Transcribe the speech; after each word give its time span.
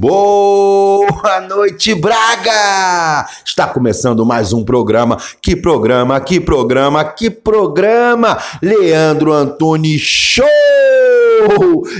Boa 0.00 1.42
noite, 1.46 1.94
Braga! 1.94 3.28
Está 3.44 3.66
começando 3.66 4.24
mais 4.24 4.50
um 4.50 4.64
programa. 4.64 5.18
Que 5.42 5.54
programa, 5.54 6.18
que 6.22 6.40
programa, 6.40 7.04
que 7.04 7.28
programa! 7.28 8.38
Leandro 8.62 9.30
Antunes 9.30 10.00
Show! 10.00 10.48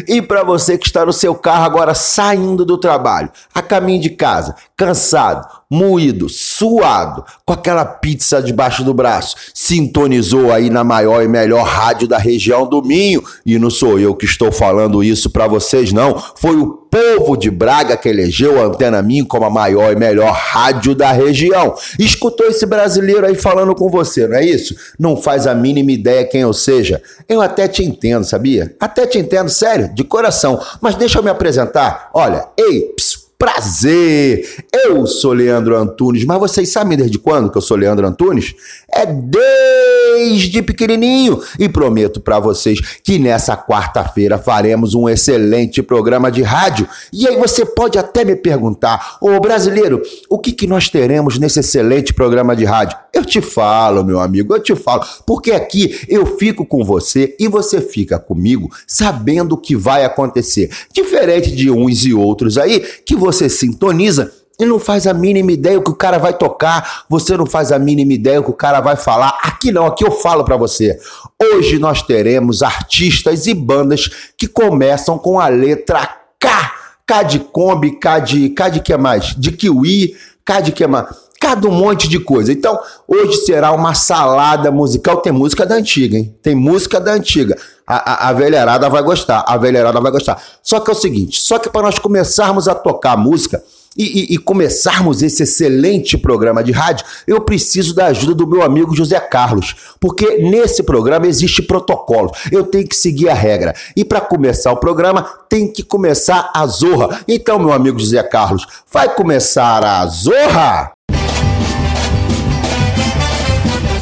E 0.08 0.22
para 0.22 0.42
você 0.42 0.78
que 0.78 0.86
está 0.86 1.04
no 1.04 1.12
seu 1.12 1.34
carro 1.34 1.64
agora 1.66 1.92
saindo 1.92 2.64
do 2.64 2.78
trabalho, 2.78 3.30
a 3.54 3.60
caminho 3.60 4.00
de 4.00 4.08
casa, 4.08 4.54
cansado, 4.74 5.59
moído, 5.70 6.28
suado, 6.28 7.24
com 7.46 7.52
aquela 7.52 7.84
pizza 7.84 8.42
debaixo 8.42 8.82
do 8.82 8.92
braço, 8.92 9.36
sintonizou 9.54 10.52
aí 10.52 10.68
na 10.68 10.82
maior 10.82 11.22
e 11.22 11.28
melhor 11.28 11.64
rádio 11.64 12.08
da 12.08 12.18
região 12.18 12.66
do 12.66 12.82
Minho. 12.82 13.22
E 13.46 13.56
não 13.58 13.70
sou 13.70 13.98
eu 13.98 14.14
que 14.14 14.24
estou 14.24 14.50
falando 14.50 15.04
isso 15.04 15.30
para 15.30 15.46
vocês, 15.46 15.92
não. 15.92 16.20
Foi 16.34 16.56
o 16.56 16.80
povo 16.90 17.36
de 17.36 17.50
Braga 17.50 17.96
que 17.96 18.08
elegeu 18.08 18.60
a 18.60 18.66
Antena 18.66 19.00
Minho 19.00 19.26
como 19.26 19.44
a 19.44 19.50
maior 19.50 19.92
e 19.92 19.96
melhor 19.96 20.32
rádio 20.32 20.92
da 20.92 21.12
região. 21.12 21.74
Escutou 21.98 22.46
esse 22.48 22.66
brasileiro 22.66 23.24
aí 23.24 23.36
falando 23.36 23.74
com 23.74 23.88
você, 23.88 24.26
não 24.26 24.36
é 24.36 24.44
isso? 24.44 24.74
Não 24.98 25.16
faz 25.16 25.46
a 25.46 25.54
mínima 25.54 25.92
ideia 25.92 26.24
quem 26.24 26.40
eu 26.40 26.52
seja. 26.52 27.00
Eu 27.28 27.40
até 27.40 27.68
te 27.68 27.84
entendo, 27.84 28.24
sabia? 28.24 28.74
Até 28.80 29.06
te 29.06 29.18
entendo, 29.18 29.48
sério, 29.48 29.94
de 29.94 30.02
coração. 30.02 30.60
Mas 30.80 30.96
deixa 30.96 31.18
eu 31.18 31.22
me 31.22 31.30
apresentar. 31.30 32.10
Olha, 32.12 32.48
ei, 32.58 32.92
psiu, 32.96 33.19
Prazer! 33.40 34.66
Eu 34.70 35.06
sou 35.06 35.32
Leandro 35.32 35.74
Antunes, 35.74 36.26
mas 36.26 36.38
vocês 36.38 36.68
sabem 36.68 36.98
desde 36.98 37.18
quando 37.18 37.50
que 37.50 37.56
eu 37.56 37.62
sou 37.62 37.74
Leandro 37.74 38.06
Antunes? 38.06 38.54
É 38.92 39.06
desde 39.06 40.60
pequenininho 40.60 41.40
e 41.58 41.66
prometo 41.66 42.20
para 42.20 42.38
vocês 42.38 42.80
que 43.02 43.18
nessa 43.18 43.56
quarta-feira 43.56 44.36
faremos 44.36 44.94
um 44.94 45.08
excelente 45.08 45.82
programa 45.82 46.30
de 46.30 46.42
rádio. 46.42 46.86
E 47.10 47.26
aí 47.26 47.38
você 47.38 47.64
pode 47.64 47.98
até 47.98 48.26
me 48.26 48.36
perguntar, 48.36 49.16
ô 49.22 49.40
brasileiro, 49.40 50.02
o 50.28 50.38
que, 50.38 50.52
que 50.52 50.66
nós 50.66 50.90
teremos 50.90 51.38
nesse 51.38 51.60
excelente 51.60 52.12
programa 52.12 52.54
de 52.54 52.66
rádio? 52.66 52.98
Eu 53.10 53.24
te 53.24 53.40
falo, 53.40 54.04
meu 54.04 54.20
amigo, 54.20 54.54
eu 54.54 54.62
te 54.62 54.76
falo, 54.76 55.02
porque 55.26 55.52
aqui 55.52 55.98
eu 56.08 56.26
fico 56.38 56.66
com 56.66 56.84
você 56.84 57.34
e 57.40 57.48
você 57.48 57.80
fica 57.80 58.18
comigo 58.18 58.70
sabendo 58.86 59.54
o 59.54 59.58
que 59.58 59.74
vai 59.74 60.04
acontecer. 60.04 60.70
Diferente 60.92 61.50
de 61.50 61.70
uns 61.70 62.04
e 62.04 62.12
outros 62.12 62.58
aí 62.58 62.80
que 63.04 63.16
você 63.16 63.29
você 63.32 63.48
sintoniza 63.48 64.32
e 64.58 64.66
não 64.66 64.78
faz 64.78 65.06
a 65.06 65.14
mínima 65.14 65.52
ideia 65.52 65.78
o 65.78 65.82
que 65.82 65.90
o 65.90 65.94
cara 65.94 66.18
vai 66.18 66.36
tocar, 66.36 67.04
você 67.08 67.36
não 67.36 67.46
faz 67.46 67.72
a 67.72 67.78
mínima 67.78 68.12
ideia 68.12 68.40
o 68.40 68.44
que 68.44 68.50
o 68.50 68.54
cara 68.54 68.80
vai 68.80 68.96
falar. 68.96 69.38
Aqui 69.42 69.72
não, 69.72 69.86
aqui 69.86 70.04
eu 70.04 70.10
falo 70.10 70.44
para 70.44 70.56
você. 70.56 70.98
Hoje 71.40 71.78
nós 71.78 72.02
teremos 72.02 72.62
artistas 72.62 73.46
e 73.46 73.54
bandas 73.54 74.10
que 74.36 74.46
começam 74.46 75.16
com 75.18 75.40
a 75.40 75.48
letra 75.48 76.06
K. 76.38 76.72
K 77.06 77.22
de 77.22 77.38
Kombi, 77.38 77.98
K 77.98 78.18
de, 78.18 78.48
K 78.50 78.68
de 78.68 78.80
que 78.80 78.96
mais? 78.96 79.34
De 79.36 79.50
Kiwi, 79.50 80.14
K 80.44 80.60
de 80.60 80.72
que 80.72 80.86
mais? 80.86 81.08
Cada 81.40 81.66
um 81.66 81.72
monte 81.72 82.06
de 82.06 82.20
coisa. 82.20 82.52
Então, 82.52 82.78
hoje 83.08 83.38
será 83.38 83.72
uma 83.72 83.94
salada 83.94 84.70
musical. 84.70 85.16
Tem 85.16 85.32
música 85.32 85.64
da 85.64 85.74
antiga, 85.74 86.18
hein? 86.18 86.36
Tem 86.42 86.54
música 86.54 87.00
da 87.00 87.14
antiga. 87.14 87.56
A, 87.86 88.26
a, 88.26 88.28
a 88.28 88.32
velharada 88.34 88.88
vai 88.90 89.02
gostar, 89.02 89.42
a 89.48 89.56
velharada 89.56 89.98
vai 90.00 90.12
gostar. 90.12 90.40
Só 90.62 90.78
que 90.78 90.90
é 90.90 90.92
o 90.92 90.96
seguinte: 90.96 91.40
só 91.40 91.58
que 91.58 91.70
para 91.70 91.82
nós 91.82 91.98
começarmos 91.98 92.68
a 92.68 92.74
tocar 92.74 93.16
música, 93.16 93.60
e, 93.96 94.04
e, 94.04 94.34
e, 94.34 94.38
começarmos 94.38 95.20
esse 95.20 95.42
excelente 95.42 96.16
programa 96.16 96.62
de 96.62 96.70
rádio, 96.70 97.04
eu 97.26 97.40
preciso 97.40 97.92
da 97.92 98.06
ajuda 98.06 98.34
do 98.34 98.46
meu 98.46 98.62
amigo 98.62 98.94
José 98.94 99.18
Carlos, 99.18 99.74
porque 99.98 100.38
nesse 100.38 100.84
programa 100.84 101.26
existe 101.26 101.60
protocolo. 101.60 102.30
Eu 102.52 102.62
tenho 102.62 102.86
que 102.86 102.94
seguir 102.94 103.28
a 103.28 103.34
regra. 103.34 103.74
E 103.96 104.04
para 104.04 104.20
começar 104.20 104.70
o 104.70 104.76
programa, 104.76 105.28
tem 105.48 105.66
que 105.66 105.82
começar 105.82 106.52
a 106.54 106.64
zorra. 106.68 107.20
Então, 107.26 107.58
meu 107.58 107.72
amigo 107.72 107.98
José 107.98 108.22
Carlos, 108.22 108.64
vai 108.92 109.12
começar 109.12 109.84
a 109.84 110.06
zorra? 110.06 110.92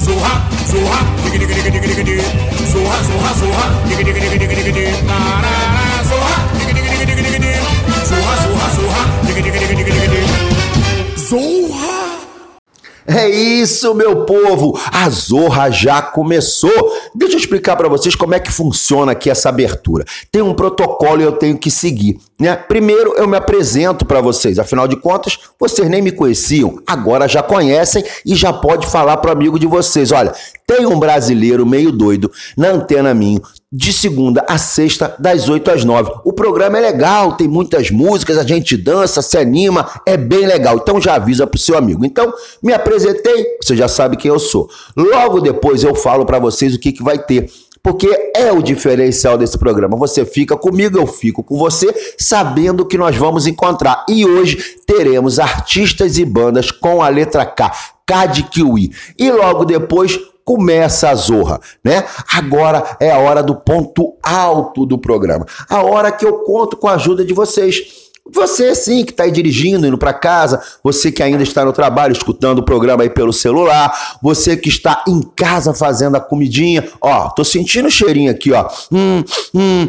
so 0.09 0.15
hot, 0.25 0.41
so 0.73 0.79
hot, 0.89 1.05
digga 1.23 1.39
digga 1.43 1.55
digga 1.59 1.71
digga 1.75 1.89
digga 1.93 2.05
digga, 2.09 2.27
so 2.73 2.79
hot, 2.89 3.03
so 3.09 3.15
hot, 3.25 3.35
so 3.41 3.47
hot, 3.57 3.71
digga 3.89 4.03
digga 4.09 4.21
digga 4.25 4.47
digga 4.49 4.63
digga 4.69 4.85
na 5.09 5.19
na 5.45 5.53
na, 5.77 5.85
so 6.11 6.17
hot, 6.27 6.41
digga 6.57 6.73
digga 6.77 6.89
digga 6.93 7.05
digga 7.09 7.23
digga 7.27 7.41
digga, 7.45 7.61
so 8.09 8.17
hot, 8.27 8.39
so 8.45 8.51
hot, 8.61 8.73
so 8.79 8.85
hot, 8.95 9.09
digga 9.27 9.41
digga 9.45 9.59
digga 9.69 9.85
digga 9.85 10.21
so 11.29 11.58
É 13.11 13.27
isso, 13.27 13.95
meu 13.95 14.27
povo! 14.27 14.79
A 14.93 15.09
Zorra 15.09 15.71
já 15.71 16.03
começou! 16.03 16.93
Deixa 17.15 17.37
eu 17.37 17.41
explicar 17.41 17.75
para 17.75 17.89
vocês 17.89 18.15
como 18.15 18.35
é 18.35 18.39
que 18.39 18.53
funciona 18.53 19.13
aqui 19.13 19.31
essa 19.31 19.49
abertura. 19.49 20.05
Tem 20.31 20.43
um 20.43 20.53
protocolo 20.53 21.23
e 21.23 21.25
eu 21.25 21.33
tenho 21.33 21.57
que 21.57 21.71
seguir. 21.71 22.19
Né? 22.39 22.55
Primeiro 22.55 23.15
eu 23.17 23.27
me 23.27 23.39
apresento 23.39 24.05
para 24.05 24.21
vocês, 24.21 24.59
afinal 24.59 24.87
de 24.87 24.95
contas, 24.95 25.39
vocês 25.59 25.89
nem 25.89 26.03
me 26.03 26.13
conheciam, 26.13 26.81
agora 26.87 27.27
já 27.27 27.43
conhecem 27.43 28.05
e 28.27 28.35
já 28.35 28.53
pode 28.53 28.87
falar 28.87 29.17
para 29.17 29.33
amigo 29.33 29.59
de 29.59 29.67
vocês. 29.67 30.13
Olha, 30.13 30.35
tem 30.67 30.85
um 30.85 31.01
brasileiro 31.01 31.65
meio 31.65 31.91
doido 31.91 32.31
na 32.57 32.69
Antena 32.69 33.15
Minho, 33.15 33.41
de 33.71 33.93
segunda 33.93 34.45
a 34.49 34.57
sexta, 34.57 35.15
das 35.19 35.49
8 35.49 35.71
às 35.71 35.85
9. 35.85 36.11
O 36.25 36.33
programa 36.33 36.79
é 36.79 36.81
legal, 36.81 37.33
tem 37.33 37.47
muitas 37.47 37.91
músicas, 37.91 38.39
a 38.39 38.43
gente 38.43 38.77
dança, 38.77 39.21
se 39.21 39.37
anima, 39.37 39.87
é 40.07 40.17
bem 40.17 40.47
legal. 40.47 40.77
Então 40.77 41.01
já 41.01 41.15
avisa 41.15 41.47
pro 41.47 41.61
seu 41.61 41.77
amigo. 41.77 42.05
Então, 42.05 42.33
me 42.63 42.73
apresentei, 42.73 43.59
você 43.63 43.77
já 43.77 43.87
sabe 43.87 44.17
quem 44.17 44.31
eu 44.31 44.39
sou. 44.39 44.71
Logo 44.97 45.41
depois 45.41 45.85
eu 45.85 45.95
falo 45.95 46.25
para 46.25 46.39
vocês 46.39 46.75
o 46.75 46.79
que, 46.79 46.93
que 46.93 47.03
vai 47.03 47.19
ter 47.19 47.51
porque 47.81 48.09
é 48.37 48.53
o 48.53 48.61
diferencial 48.61 49.39
desse 49.39 49.57
programa. 49.57 49.97
Você 49.97 50.25
fica 50.25 50.57
comigo, 50.57 50.99
eu 50.99 51.07
fico 51.07 51.43
com 51.43 51.57
você, 51.57 51.87
sabendo 52.19 52.85
que 52.85 52.99
nós 52.99 53.17
vamos 53.17 53.47
encontrar. 53.47 54.05
E 54.09 54.27
hoje 54.27 54.57
teremos 54.87 55.39
artistas 55.39 56.19
e 56.19 56.25
bandas 56.25 56.71
com 56.71 57.01
a 57.01 57.09
letra 57.09 57.47
K, 57.47 57.73
K 58.07 58.27
de 58.27 58.43
Kiwi. 58.43 58.93
E 59.19 59.31
logo 59.31 59.65
depois 59.65 60.19
começa 60.49 61.11
a 61.11 61.15
zorra, 61.15 61.61
né? 61.85 62.07
Agora 62.33 62.97
é 62.99 63.11
a 63.11 63.19
hora 63.19 63.43
do 63.43 63.55
ponto 63.55 64.15
alto 64.23 64.87
do 64.87 64.97
programa. 64.97 65.45
A 65.69 65.83
hora 65.83 66.11
que 66.11 66.25
eu 66.25 66.39
conto 66.39 66.75
com 66.75 66.89
a 66.89 66.95
ajuda 66.95 67.23
de 67.23 67.35
vocês. 67.35 68.09
Você 68.33 68.75
sim 68.75 69.05
que 69.05 69.11
está 69.11 69.25
aí 69.25 69.31
dirigindo, 69.31 69.87
indo 69.87 69.99
para 69.99 70.15
casa, 70.15 70.63
você 70.83 71.13
que 71.13 71.23
ainda 71.23 71.43
está 71.43 71.67
no 71.67 71.73
trabalho 71.73 72.13
escutando 72.13 72.61
o 72.61 72.63
programa 72.63 73.03
aí 73.03 73.11
pelo 73.11 73.33
celular, 73.33 74.19
você 74.23 74.57
que 74.57 74.71
está 74.71 75.05
em 75.07 75.21
casa 75.37 75.75
fazendo 75.75 76.17
a 76.17 76.21
comidinha, 76.21 76.87
ó, 76.99 77.29
tô 77.29 77.45
sentindo 77.45 77.89
o 77.89 77.91
cheirinho 77.91 78.31
aqui, 78.31 78.51
ó. 78.53 78.67
Hum, 78.91 79.23
hum. 79.55 79.89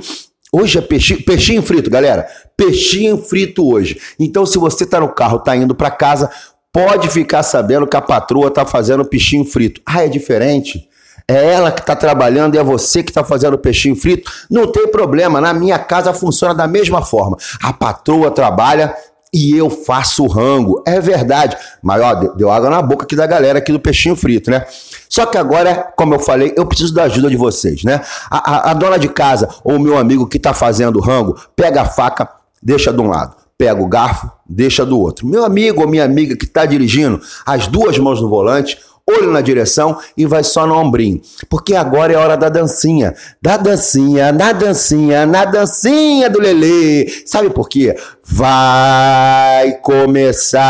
Hoje 0.52 0.78
é 0.78 0.81
peixinho, 0.81 1.24
peixinho 1.24 1.62
frito, 1.62 1.90
galera. 1.90 2.28
Peixinho 2.58 3.18
frito 3.18 3.72
hoje. 3.72 3.97
Então, 4.20 4.46
se 4.46 4.58
você 4.58 4.84
está 4.84 5.00
no 5.00 5.08
carro, 5.08 5.38
está 5.38 5.56
indo 5.56 5.76
para 5.76 5.91
casa, 5.91 6.30
pode 6.72 7.09
ficar 7.09 7.44
sabendo 7.44 7.88
que 7.88 7.97
a 7.97 8.02
patroa 8.02 8.47
está 8.47 8.66
fazendo 8.66 9.06
peixinho 9.06 9.46
frito. 9.46 9.81
Ah, 9.85 10.03
é 10.03 10.07
diferente? 10.07 10.90
é 11.30 11.53
ela 11.53 11.72
que 11.72 11.81
está 11.81 11.96
trabalhando 11.96 12.56
e 12.56 12.57
é 12.57 12.63
você 12.63 13.03
que 13.03 13.12
está 13.12 13.24
fazendo 13.24 13.56
peixinho 13.56 13.96
frito, 13.96 14.31
não 14.50 14.66
tem 14.66 14.88
problema. 14.88 15.40
Na 15.40 15.53
minha 15.53 15.78
casa 15.78 16.12
funciona 16.12 16.56
da 16.56 16.68
mesma 16.68 17.03
forma. 17.03 17.38
A 17.62 17.72
patroa 17.72 18.31
trabalha 18.31 18.96
e 19.31 19.56
eu 19.56 19.69
faço 19.69 20.25
rango. 20.25 20.84
É 20.88 21.00
verdade. 21.00 21.56
Mas 21.84 22.02
ó, 22.02 22.16
deu 22.16 22.50
água 22.50 22.72
na 22.72 22.81
boca 22.81 23.03
aqui 23.03 23.16
da 23.16 23.28
galera 23.28 23.59
aqui 23.59 23.72
do 23.72 23.79
peixinho 23.79 24.16
frito, 24.16 24.50
né? 24.50 24.66
Só 25.08 25.28
que 25.28 25.38
agora, 25.38 25.93
como 25.96 26.16
eu 26.16 26.20
falei, 26.20 26.52
eu 26.58 26.66
preciso 26.66 26.96
da 26.96 27.03
ajuda 27.03 27.29
de 27.29 27.38
vocês, 27.38 27.84
né? 27.84 28.02
A, 28.29 28.52
a, 28.52 28.72
a 28.72 28.73
dona 28.73 28.97
de 28.97 29.08
casa 29.08 29.47
ou 29.64 29.76
o 29.76 29.79
meu 29.79 29.99
amigo 29.99 30.26
que 30.26 30.38
está 30.38 30.52
fazendo 30.52 30.99
rango, 30.99 31.38
pega 31.55 31.84
a 31.84 31.85
faca, 31.85 32.28
deixa 32.61 32.91
de 32.91 32.99
um 32.99 33.08
lado. 33.08 33.35
Pega 33.59 33.82
o 33.82 33.88
garfo, 33.90 34.32
deixa 34.47 34.85
do 34.85 34.97
outro. 34.97 35.28
Meu 35.28 35.44
amigo 35.44 35.82
ou 35.82 35.88
minha 35.88 36.06
amiga 36.06 36.34
que 36.34 36.46
está 36.46 36.66
dirigindo, 36.66 37.20
as 37.46 37.67
duas 37.67 37.97
mãos 37.97 38.22
no 38.22 38.29
volante, 38.29 38.78
olho 39.06 39.34
na 39.34 39.41
direção 39.41 39.97
e 40.16 40.26
vai 40.26 40.46
só 40.46 40.66
no 40.66 40.76
ombrinho. 40.76 41.20
Porque 41.50 41.76
agora 41.76 42.14
é 42.14 42.16
hora 42.16 42.38
da 42.38 42.47
dancinha. 42.47 43.14
Da 43.41 43.58
dancinha, 43.58 44.32
na 44.32 44.53
dancinha, 44.53 45.26
na 45.26 45.44
dancinha 45.44 46.29
do 46.29 46.40
Lelê. 46.40 47.06
Sabe 47.26 47.50
por 47.50 47.67
quê? 47.67 47.97
Vai 48.23 49.73
começar 49.82 50.62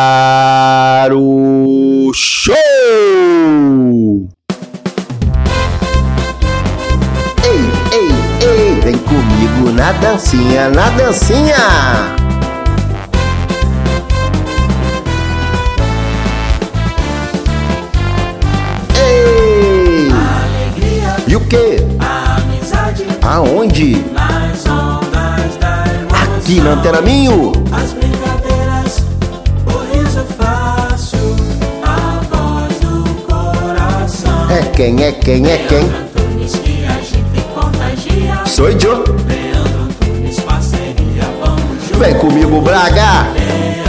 o 1.13 2.11
show! 2.11 2.55
Ei, 7.45 7.61
ei, 7.93 8.09
ei, 8.47 8.81
vem 8.81 8.97
comigo 8.97 9.71
na 9.75 9.91
dancinha, 9.91 10.69
na 10.69 10.89
dancinha! 10.89 12.28
Quê? 21.41 21.77
A 21.99 22.37
amizade 22.37 23.05
Aonde? 23.21 23.97
nas 24.13 24.65
ondas 24.65 25.57
da 25.59 25.83
emoção. 25.93 26.37
Aqui 26.37 26.61
na 26.61 26.71
Antena 26.71 27.01
Minho. 27.01 27.51
As 27.71 27.91
brincadeiras, 27.93 29.03
o 29.67 29.95
riso 29.95 30.25
fácil, 30.37 31.35
a 31.83 32.21
voz 32.29 32.73
do 32.79 33.03
coração. 33.25 34.49
É 34.49 34.63
quem, 34.75 35.03
é 35.03 35.11
quem, 35.11 35.47
é 35.49 35.57
quem? 35.67 35.79
Antunes 35.79 36.53
que 36.55 36.85
agita 36.85 37.37
e 37.37 37.41
contagia. 37.53 38.45
Sou 38.45 38.69
eu. 38.69 39.03
Leandro 39.27 39.83
Antunes, 39.83 40.39
parceria, 40.39 41.23
vamos 41.43 41.83
juntos. 41.83 41.97
Vem 41.99 42.15
comigo, 42.15 42.61
Braga. 42.61 43.27
Leandro 43.33 43.88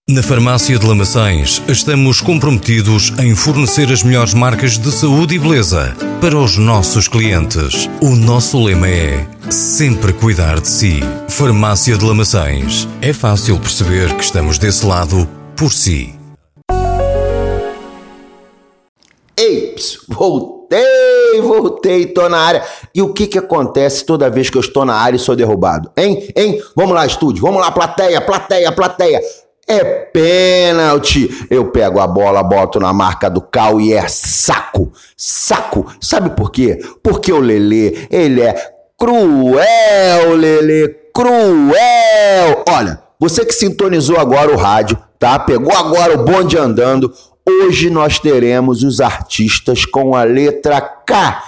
Na 0.11 0.21
Farmácia 0.21 0.77
de 0.77 0.85
Lamaçães, 0.85 1.63
estamos 1.69 2.19
comprometidos 2.19 3.13
em 3.17 3.33
fornecer 3.33 3.89
as 3.89 4.03
melhores 4.03 4.33
marcas 4.33 4.77
de 4.77 4.91
saúde 4.91 5.35
e 5.35 5.39
beleza 5.39 5.95
para 6.19 6.37
os 6.37 6.57
nossos 6.57 7.07
clientes. 7.07 7.89
O 8.01 8.09
nosso 8.09 8.61
lema 8.61 8.89
é 8.89 9.25
sempre 9.49 10.11
cuidar 10.11 10.59
de 10.59 10.67
si. 10.67 10.99
Farmácia 11.29 11.97
de 11.97 12.03
Lamaçães. 12.03 12.89
É 13.01 13.13
fácil 13.13 13.57
perceber 13.57 14.13
que 14.17 14.23
estamos 14.25 14.57
desse 14.57 14.85
lado 14.85 15.29
por 15.55 15.71
si. 15.71 16.13
Ei, 19.37 19.73
voltei, 20.09 21.41
voltei, 21.41 22.05
tô 22.07 22.27
na 22.27 22.37
área. 22.37 22.63
E 22.93 23.01
o 23.01 23.13
que 23.13 23.27
que 23.27 23.37
acontece 23.37 24.05
toda 24.05 24.29
vez 24.29 24.49
que 24.49 24.57
eu 24.57 24.61
estou 24.61 24.83
na 24.83 24.93
área 24.93 25.15
e 25.15 25.19
sou 25.19 25.37
derrubado? 25.37 25.89
Hein? 25.95 26.27
Hein? 26.35 26.61
Vamos 26.75 26.93
lá, 26.95 27.05
estúdio. 27.05 27.41
Vamos 27.41 27.61
lá, 27.61 27.71
plateia, 27.71 28.19
plateia, 28.19 28.73
plateia. 28.73 29.21
É 29.71 29.85
pênalti. 29.85 31.47
Eu 31.49 31.71
pego 31.71 32.01
a 32.01 32.05
bola, 32.05 32.43
boto 32.43 32.77
na 32.77 32.91
marca 32.91 33.29
do 33.29 33.39
Cal 33.39 33.79
e 33.79 33.93
é 33.93 34.05
saco. 34.05 34.91
Saco. 35.15 35.89
Sabe 36.01 36.31
por 36.31 36.51
quê? 36.51 36.83
Porque 37.01 37.31
o 37.31 37.39
Lelê, 37.39 38.07
ele 38.11 38.41
é 38.41 38.53
cruel, 38.99 40.35
Lelê, 40.35 40.89
cruel. 41.13 42.65
Olha, 42.67 43.01
você 43.17 43.45
que 43.45 43.53
sintonizou 43.53 44.19
agora 44.19 44.51
o 44.53 44.57
rádio, 44.57 44.97
tá? 45.17 45.39
Pegou 45.39 45.73
agora 45.73 46.15
o 46.15 46.25
bonde 46.25 46.57
andando. 46.57 47.13
Hoje 47.47 47.89
nós 47.89 48.19
teremos 48.19 48.83
os 48.83 48.99
artistas 48.99 49.85
com 49.85 50.17
a 50.17 50.23
letra 50.23 50.81
K. 50.81 51.43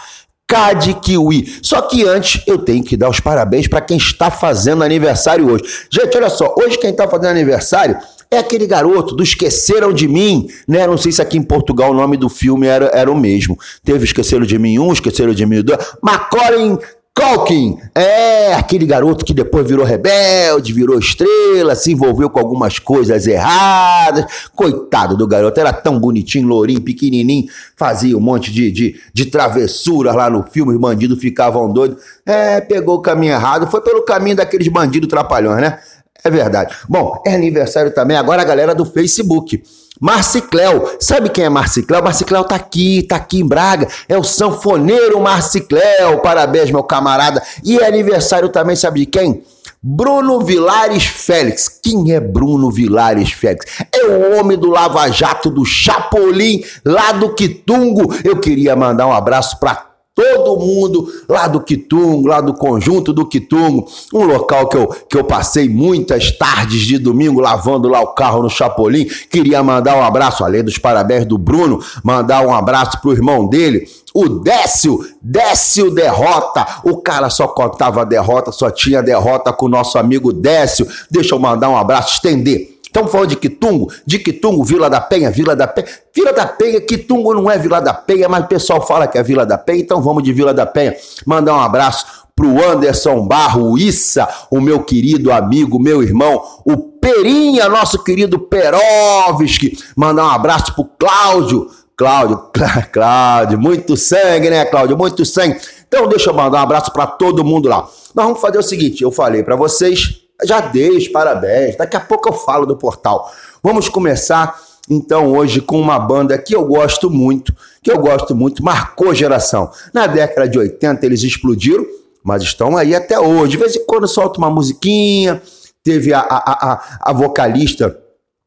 K 0.47 0.73
de 0.73 0.93
Kiwi. 0.93 1.59
Só 1.61 1.81
que 1.81 2.07
antes 2.07 2.41
eu 2.45 2.59
tenho 2.59 2.83
que 2.83 2.95
dar 2.95 3.09
os 3.09 3.19
parabéns 3.19 3.67
para 3.67 3.81
quem 3.81 3.97
está 3.97 4.29
fazendo 4.29 4.83
aniversário 4.83 5.51
hoje. 5.51 5.63
Gente, 5.89 6.15
olha 6.15 6.29
só, 6.29 6.53
hoje 6.57 6.77
quem 6.77 6.91
está 6.91 7.07
fazendo 7.07 7.31
aniversário 7.31 7.97
é 8.33 8.39
aquele 8.39 8.67
garoto 8.67 9.15
do 9.15 9.23
Esqueceram 9.23 9.93
de 9.93 10.07
Mim, 10.07 10.47
né? 10.67 10.85
Não 10.87 10.97
sei 10.97 11.11
se 11.11 11.21
aqui 11.21 11.37
em 11.37 11.43
Portugal 11.43 11.91
o 11.91 11.93
nome 11.93 12.17
do 12.17 12.29
filme 12.29 12.67
era, 12.67 12.85
era 12.93 13.11
o 13.11 13.15
mesmo. 13.15 13.57
Teve 13.83 14.05
Esqueceram 14.05 14.45
de 14.45 14.57
Mim 14.57 14.79
1, 14.79 14.93
Esqueceram 14.93 15.33
de 15.33 15.45
Mim 15.45 15.61
2. 15.61 15.77
Macaulay 16.01 16.77
Culkin, 17.15 17.77
é 17.93 18.55
aquele 18.55 18.87
garoto 18.87 19.23
que 19.23 19.35
depois 19.35 19.67
virou 19.67 19.85
rebelde, 19.85 20.73
virou 20.73 20.97
estrela, 20.97 21.75
se 21.75 21.91
envolveu 21.91 22.27
com 22.27 22.39
algumas 22.39 22.79
coisas 22.79 23.27
erradas. 23.27 24.25
Coitado 24.55 25.15
do 25.15 25.27
garoto, 25.27 25.59
era 25.59 25.71
tão 25.71 25.99
bonitinho, 25.99 26.47
lourinho, 26.47 26.81
pequenininho, 26.81 27.45
fazia 27.77 28.17
um 28.17 28.19
monte 28.19 28.51
de, 28.51 28.71
de, 28.71 28.99
de 29.13 29.27
travessuras 29.27 30.15
lá 30.15 30.27
no 30.27 30.41
filme, 30.41 30.73
os 30.73 30.79
bandidos 30.79 31.19
ficavam 31.19 31.71
doidos. 31.71 32.01
É, 32.25 32.59
pegou 32.59 32.95
o 32.95 33.01
caminho 33.01 33.33
errado, 33.33 33.69
foi 33.69 33.81
pelo 33.81 34.01
caminho 34.01 34.37
daqueles 34.37 34.67
bandidos 34.67 35.07
trapalhões, 35.07 35.61
né? 35.61 35.79
É 36.23 36.29
verdade. 36.29 36.73
Bom, 36.87 37.21
é 37.25 37.33
aniversário 37.33 37.93
também 37.93 38.15
agora 38.15 38.41
a 38.41 38.45
galera 38.45 38.73
do 38.73 38.85
Facebook. 38.85 39.61
Marcicléu, 39.99 40.97
sabe 40.99 41.29
quem 41.29 41.45
é 41.45 41.49
Marcicléu? 41.49 42.03
Marcicléu 42.03 42.43
tá 42.43 42.55
aqui, 42.55 43.03
tá 43.03 43.15
aqui 43.17 43.39
em 43.39 43.47
Braga, 43.47 43.87
é 44.09 44.17
o 44.17 44.23
sanfoneiro 44.23 45.21
Marcicléu, 45.21 46.19
parabéns 46.19 46.71
meu 46.71 46.83
camarada. 46.83 47.41
E 47.63 47.77
é 47.77 47.87
aniversário 47.87 48.49
também, 48.49 48.75
sabe 48.75 49.01
de 49.01 49.05
quem? 49.05 49.43
Bruno 49.81 50.39
Vilares 50.39 51.05
Félix. 51.05 51.67
Quem 51.67 52.13
é 52.13 52.19
Bruno 52.19 52.71
Vilares 52.71 53.33
Félix? 53.33 53.65
É 53.91 54.05
o 54.05 54.39
homem 54.39 54.57
do 54.57 54.69
Lava 54.69 55.09
Jato 55.11 55.49
do 55.49 55.65
Chapolin, 55.65 56.63
lá 56.85 57.11
do 57.11 57.33
Quitungo. 57.33 58.13
Eu 58.23 58.39
queria 58.39 58.75
mandar 58.77 59.07
um 59.07 59.11
abraço 59.11 59.59
para 59.59 59.92
todo 60.15 60.59
mundo 60.59 61.11
lá 61.27 61.47
do 61.47 61.61
Quitungo, 61.61 62.27
lá 62.27 62.39
do 62.39 62.53
conjunto 62.53 63.11
do 63.11 63.25
Quitungo, 63.25 63.87
um 64.13 64.25
local 64.25 64.67
que 64.67 64.77
eu, 64.77 64.87
que 65.09 65.17
eu 65.17 65.23
passei 65.23 65.67
muitas 65.67 66.31
tardes 66.31 66.81
de 66.81 66.97
domingo 66.97 67.39
lavando 67.39 67.87
lá 67.87 67.99
o 68.01 68.13
carro 68.13 68.43
no 68.43 68.49
Chapolin. 68.49 69.07
Queria 69.29 69.63
mandar 69.63 69.97
um 69.97 70.03
abraço, 70.03 70.43
além 70.43 70.63
dos 70.63 70.77
parabéns 70.77 71.25
do 71.25 71.37
Bruno, 71.37 71.83
mandar 72.03 72.45
um 72.45 72.53
abraço 72.53 73.01
pro 73.01 73.11
irmão 73.11 73.47
dele, 73.47 73.87
o 74.13 74.29
Décio, 74.29 74.99
Décio 75.21 75.89
Derrota. 75.89 76.65
O 76.83 76.97
cara 76.97 77.29
só 77.29 77.47
contava 77.47 78.05
derrota, 78.05 78.51
só 78.51 78.69
tinha 78.69 79.01
derrota 79.01 79.51
com 79.51 79.65
o 79.65 79.69
nosso 79.69 79.97
amigo 79.97 80.31
Décio. 80.31 80.87
Deixa 81.09 81.33
eu 81.33 81.39
mandar 81.39 81.69
um 81.69 81.77
abraço, 81.77 82.13
estender. 82.13 82.72
Estamos 82.93 83.11
falando 83.11 83.29
de 83.29 83.37
Quitungo, 83.37 83.91
de 84.05 84.19
Quitungo, 84.19 84.63
Vila 84.63 84.87
da 84.87 85.01
Penha, 85.01 85.31
Vila 85.31 85.55
da 85.55 85.65
Penha. 85.67 85.87
Vila 86.13 86.31
da 86.31 86.45
Penha, 86.45 86.79
Quitungo 86.79 87.33
não 87.33 87.49
é 87.49 87.57
Vila 87.57 87.81
da 87.81 87.91
Penha, 87.91 88.29
mas 88.29 88.43
o 88.43 88.47
pessoal 88.47 88.85
fala 88.85 89.07
que 89.07 89.17
é 89.17 89.23
Vila 89.23 89.47
da 89.47 89.57
Penha, 89.57 89.79
então 89.81 89.99
vamos 89.99 90.21
de 90.21 90.31
Vila 90.31 90.53
da 90.53 90.63
Penha. 90.67 90.95
Mandar 91.25 91.55
um 91.55 91.59
abraço 91.59 92.05
pro 92.35 92.63
Anderson 92.63 93.25
Barro, 93.25 93.79
Issa, 93.79 94.27
o 94.51 94.61
meu 94.61 94.83
querido 94.83 95.31
amigo, 95.31 95.79
meu 95.79 96.03
irmão, 96.03 96.39
o 96.63 96.77
Perinha, 96.77 97.67
nosso 97.67 98.03
querido 98.03 98.37
Perovski. 98.37 99.75
Mandar 99.95 100.25
um 100.25 100.29
abraço 100.29 100.75
pro 100.75 100.85
Cláudio. 100.85 101.67
Cláudio, 101.97 102.37
Clá- 102.53 102.81
Cláudio, 102.93 103.59
muito 103.59 103.97
sangue, 103.97 104.51
né, 104.51 104.65
Cláudio? 104.65 104.95
Muito 104.95 105.25
sangue. 105.25 105.59
Então 105.87 106.07
deixa 106.07 106.29
eu 106.29 106.33
mandar 106.35 106.59
um 106.59 106.63
abraço 106.63 106.91
para 106.91 107.07
todo 107.07 107.43
mundo 107.43 107.67
lá. 107.67 107.87
Nós 108.13 108.25
vamos 108.25 108.39
fazer 108.39 108.59
o 108.59 108.63
seguinte, 108.63 109.01
eu 109.03 109.11
falei 109.11 109.41
para 109.43 109.55
vocês, 109.55 110.22
já 110.45 110.59
dei 110.61 110.89
os 110.91 111.07
parabéns. 111.07 111.75
Daqui 111.75 111.97
a 111.97 111.99
pouco 111.99 112.29
eu 112.29 112.33
falo 112.33 112.65
do 112.65 112.75
portal. 112.75 113.31
Vamos 113.61 113.89
começar 113.89 114.59
então 114.89 115.31
hoje 115.33 115.61
com 115.61 115.79
uma 115.79 115.97
banda 115.97 116.37
que 116.37 116.55
eu 116.55 116.65
gosto 116.65 117.09
muito, 117.09 117.55
que 117.81 117.91
eu 117.91 117.99
gosto 117.99 118.35
muito, 118.35 118.63
marcou 118.63 119.13
geração. 119.13 119.71
Na 119.93 120.07
década 120.07 120.47
de 120.47 120.59
80 120.59 121.05
eles 121.05 121.23
explodiram, 121.23 121.85
mas 122.23 122.43
estão 122.43 122.75
aí 122.75 122.93
até 122.93 123.19
hoje. 123.19 123.51
De 123.51 123.57
vez 123.57 123.75
em 123.75 123.85
quando 123.85 124.07
solta 124.07 124.39
uma 124.39 124.49
musiquinha. 124.49 125.41
Teve 125.83 126.13
a, 126.13 126.19
a, 126.21 126.71
a, 126.71 126.81
a 127.01 127.13
vocalista 127.13 127.99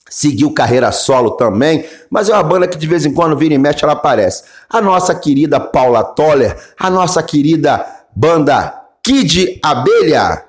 seguiu 0.08 0.52
carreira 0.52 0.92
solo 0.92 1.32
também, 1.32 1.84
mas 2.08 2.28
é 2.28 2.32
uma 2.32 2.42
banda 2.42 2.68
que 2.68 2.78
de 2.78 2.86
vez 2.86 3.04
em 3.04 3.12
quando 3.12 3.36
vira 3.36 3.54
e 3.54 3.58
mexe 3.58 3.84
ela 3.84 3.92
aparece. 3.92 4.44
A 4.70 4.80
nossa 4.80 5.14
querida 5.14 5.58
Paula 5.60 6.02
Toller, 6.02 6.56
a 6.78 6.88
nossa 6.88 7.22
querida 7.22 7.84
banda 8.14 8.72
Kid 9.02 9.60
Abelha. 9.62 10.45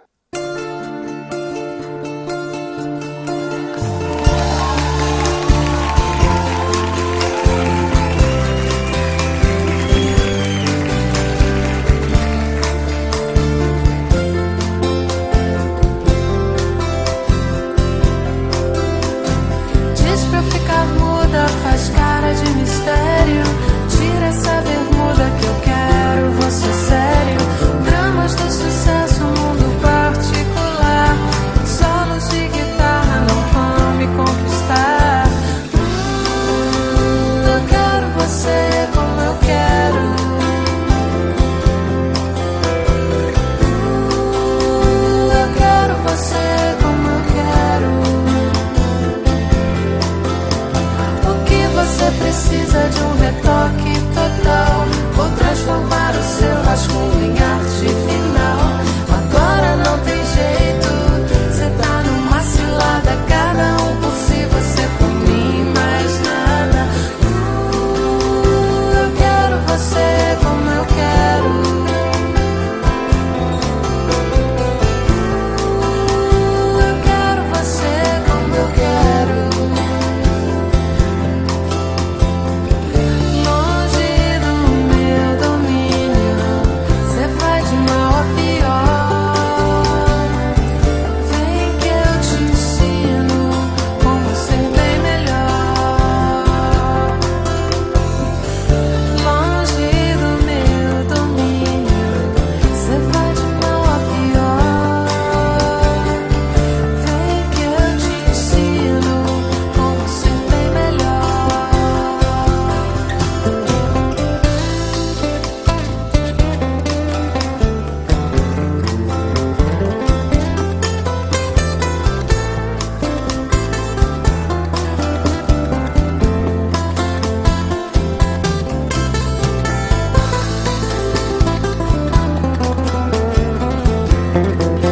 Eu 134.38 134.87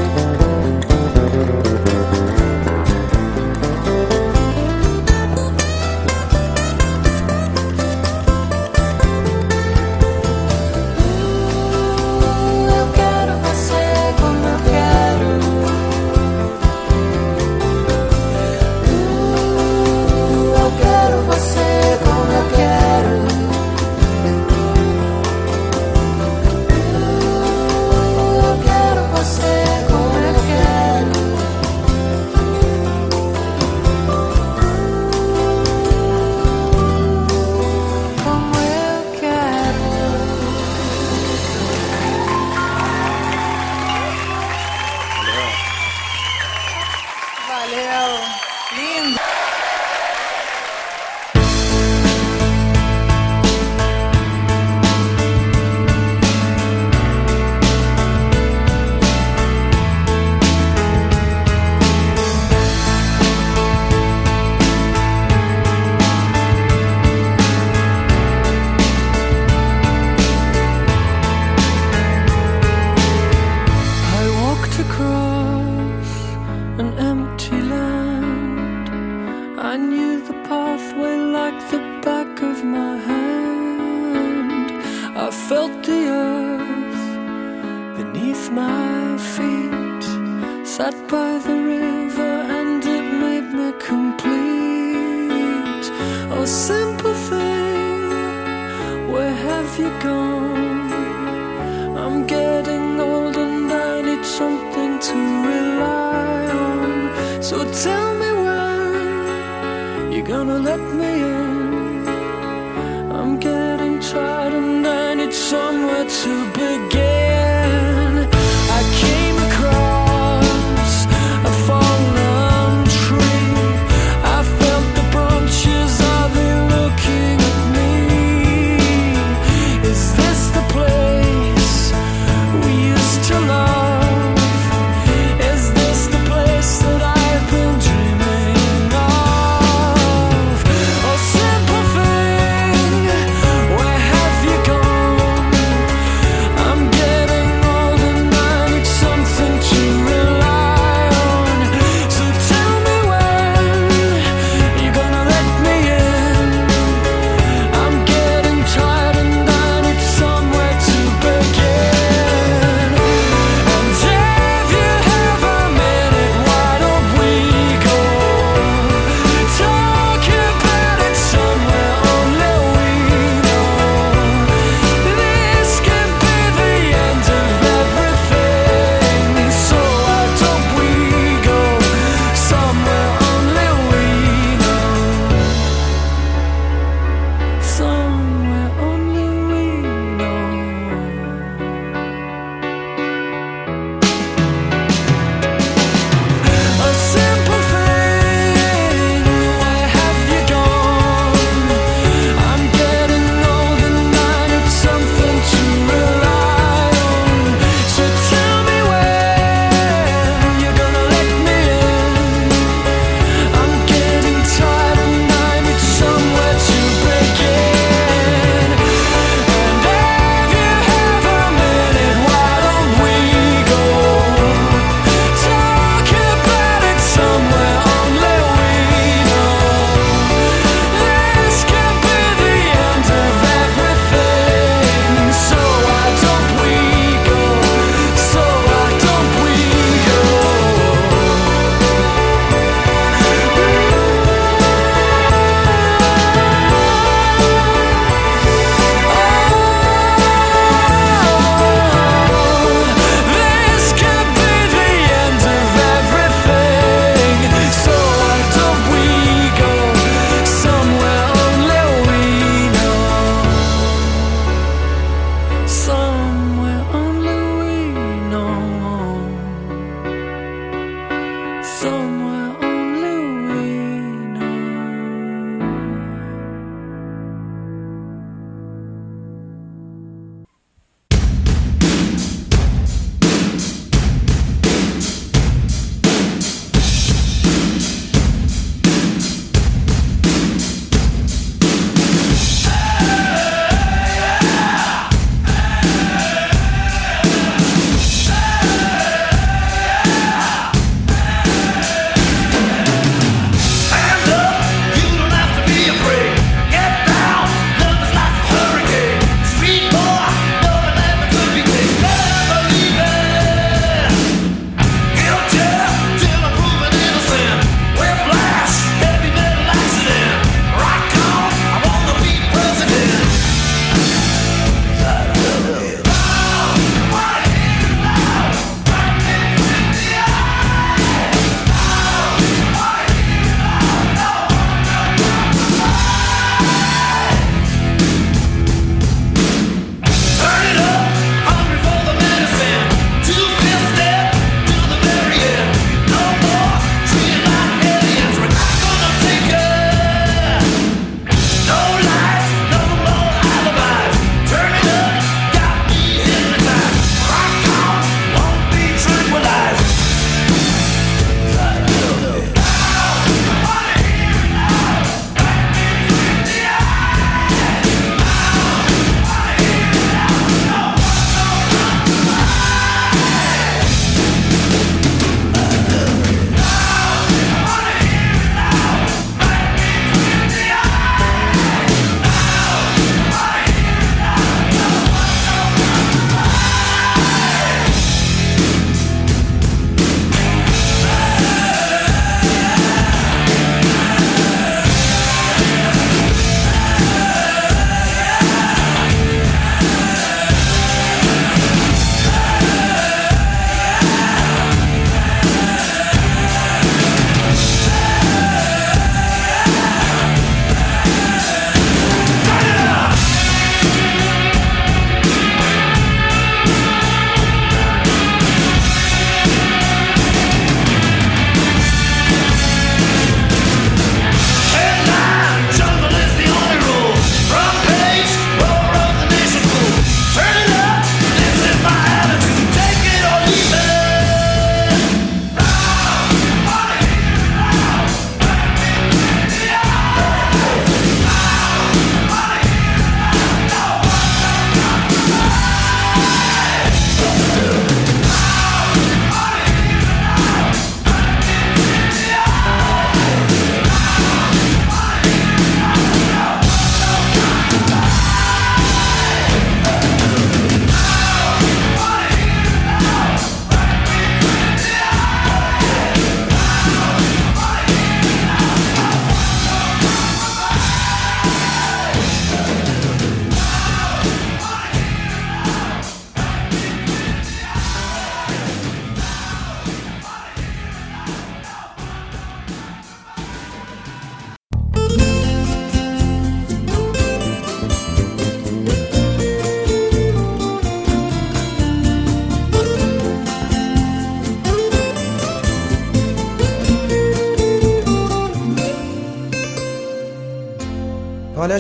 to 116.08 116.46
begin. 116.54 117.05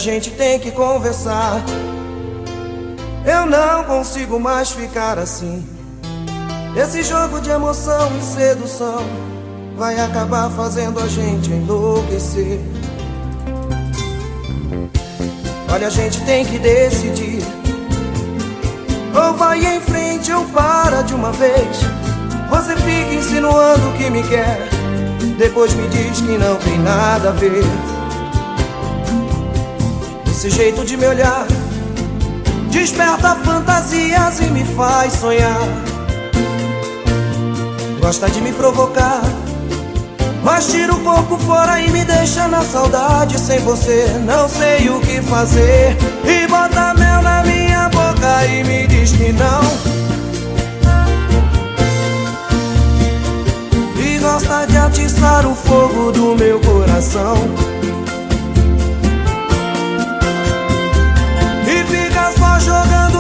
Gente 0.05 0.29
tem 0.29 0.59
que 0.59 0.69
conversar. 0.69 1.63
Eu 3.25 3.47
não 3.47 3.83
consigo 3.85 4.39
mais 4.39 4.69
ficar 4.69 5.17
assim. 5.17 5.67
Esse 6.77 7.01
jogo 7.01 7.41
de 7.41 7.49
emoção 7.49 8.15
e 8.15 8.21
sedução 8.21 9.03
vai 9.75 9.99
acabar 9.99 10.51
fazendo 10.51 10.99
a 10.99 11.07
gente 11.07 11.49
enlouquecer. 11.49 12.59
Olha, 15.73 15.87
a 15.87 15.89
gente 15.89 16.23
tem 16.23 16.45
que 16.45 16.59
decidir. 16.59 17.41
Ou 19.11 19.33
vai 19.33 19.65
em 19.65 19.81
frente 19.81 20.31
ou 20.31 20.45
para 20.49 21.01
de 21.01 21.15
uma 21.15 21.31
vez. 21.31 21.79
Você 22.51 22.75
fica 22.75 23.13
insinuando 23.15 23.91
que 23.97 24.07
me 24.11 24.21
quer. 24.21 24.69
Depois 25.39 25.73
me 25.73 25.87
diz 25.87 26.21
que 26.21 26.37
não 26.37 26.57
tem 26.57 26.77
nada 26.77 27.29
a 27.29 27.31
ver. 27.31 27.94
Esse 30.45 30.57
jeito 30.57 30.85
de 30.85 30.95
me 30.95 31.07
olhar 31.07 31.47
desperta 32.69 33.35
fantasias 33.37 34.39
e 34.41 34.43
me 34.43 34.63
faz 34.63 35.13
sonhar. 35.13 35.67
Gosta 37.99 38.29
de 38.29 38.41
me 38.41 38.51
provocar, 38.51 39.23
mas 40.43 40.67
tira 40.67 40.93
o 40.93 40.99
corpo 41.03 41.39
fora 41.39 41.81
e 41.81 41.89
me 41.89 42.05
deixa 42.05 42.47
na 42.47 42.61
saudade. 42.61 43.39
Sem 43.39 43.57
você, 43.61 44.05
não 44.23 44.47
sei 44.47 44.87
o 44.87 44.99
que 44.99 45.19
fazer. 45.23 45.97
E 46.23 46.45
bota 46.45 46.93
mel 46.93 47.23
na 47.23 47.41
minha 47.41 47.89
boca 47.89 48.45
e 48.45 48.63
me 48.65 48.85
diz 48.85 49.13
que 49.13 49.31
não. 49.31 49.61
E 53.99 54.19
gosta 54.19 54.67
de 54.67 54.77
atiçar 54.77 55.47
o 55.47 55.55
fogo 55.55 56.11
do 56.11 56.35
meu 56.35 56.59
coração. 56.59 57.35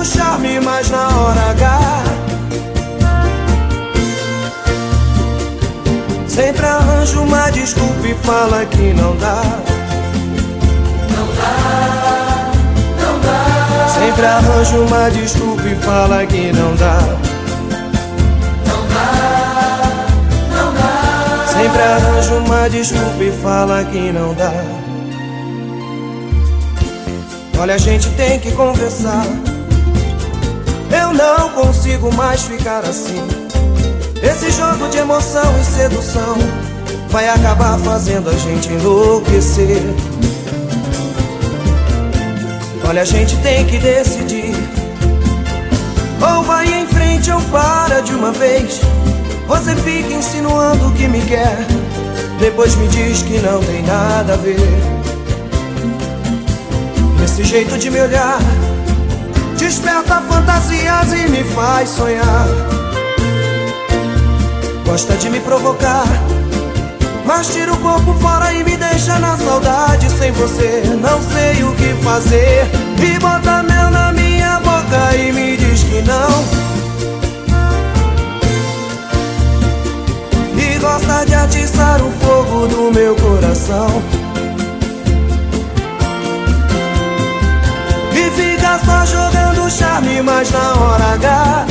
Charme, 0.05 0.59
mas 0.59 0.89
na 0.89 1.07
hora 1.07 1.49
H. 1.51 2.03
Sempre 6.27 6.65
arranja 6.65 7.19
uma 7.19 7.49
desculpa 7.49 8.07
e 8.07 8.13
fala 8.15 8.65
que 8.65 8.93
não 8.93 9.15
dá. 9.17 9.41
Não 11.15 11.27
dá, 11.39 12.51
não 13.01 13.19
dá. 13.19 13.87
Sempre 13.87 14.25
arranja 14.25 14.77
uma 14.77 15.09
desculpa 15.11 15.63
e 15.63 15.75
fala 15.75 16.25
que 16.25 16.51
não 16.51 16.75
dá. 16.75 16.99
Não 18.67 18.87
dá, 18.93 19.11
não 20.55 20.73
dá. 20.73 21.47
Sempre 21.47 21.81
arranja 21.81 22.33
uma 22.35 22.69
desculpa 22.69 23.23
e 23.23 23.31
fala 23.41 23.83
que 23.85 24.11
não 24.11 24.33
dá. 24.33 24.53
Olha, 27.57 27.75
a 27.75 27.77
gente 27.77 28.09
tem 28.11 28.39
que 28.39 28.51
conversar. 28.51 29.25
Eu 31.05 31.13
não 31.13 31.49
consigo 31.49 32.11
mais 32.15 32.41
ficar 32.45 32.83
assim. 32.83 33.21
Esse 34.23 34.49
jogo 34.49 34.89
de 34.89 34.97
emoção 34.97 35.53
e 35.61 35.63
sedução 35.63 36.35
vai 37.09 37.29
acabar 37.29 37.77
fazendo 37.77 38.27
a 38.27 38.33
gente 38.33 38.69
enlouquecer. 38.69 39.83
Olha, 42.89 43.03
a 43.03 43.05
gente 43.05 43.37
tem 43.43 43.67
que 43.67 43.77
decidir. 43.77 44.55
Ou 46.27 46.41
vai 46.41 46.73
em 46.73 46.87
frente 46.87 47.29
ou 47.29 47.39
para 47.51 48.01
de 48.01 48.11
uma 48.11 48.31
vez. 48.31 48.81
Você 49.47 49.75
fica 49.75 50.11
insinuando 50.11 50.91
que 50.93 51.07
me 51.07 51.21
quer. 51.21 51.67
Depois 52.39 52.75
me 52.77 52.87
diz 52.87 53.21
que 53.21 53.37
não 53.41 53.61
tem 53.61 53.83
nada 53.83 54.33
a 54.33 54.37
ver. 54.37 54.57
Esse 57.23 57.43
jeito 57.43 57.77
de 57.77 57.91
me 57.91 58.01
olhar 58.01 58.39
desperta 59.65 60.21
fantasias 60.29 61.11
e 61.11 61.27
me 61.27 61.43
faz 61.43 61.89
sonhar. 61.89 62.47
Gosta 64.85 65.15
de 65.15 65.27
me 65.31 65.39
provocar, 65.39 66.05
mas 67.25 67.47
tira 67.51 67.73
o 67.73 67.77
corpo 67.77 68.13
fora 68.21 68.53
e 68.53 68.63
me 68.63 68.77
deixa 68.77 69.17
na 69.17 69.35
saudade. 69.35 70.07
Sem 70.19 70.31
você, 70.33 70.83
não 71.01 71.19
sei 71.33 71.63
o 71.63 71.71
que 71.77 71.95
fazer. 72.03 72.69
E 73.03 73.17
bota 73.17 73.63
mel 73.63 73.89
na 73.89 74.13
minha 74.13 74.59
boca 74.59 75.15
e 75.17 75.31
me 75.31 75.57
diz 75.57 75.81
que 75.83 75.99
não. 76.03 76.45
E 80.61 80.77
gosta 80.77 81.25
de 81.25 81.33
atiçar 81.33 81.99
o 82.03 82.11
fogo 82.23 82.67
do 82.67 82.91
meu 82.93 83.15
coração. 83.15 84.03
E 88.13 88.29
fica 88.29 88.79
só 88.85 89.05
jogando 89.07 89.44
charme, 89.69 90.21
mas 90.21 90.51
na 90.51 90.73
hora 90.73 91.13
H. 91.13 91.65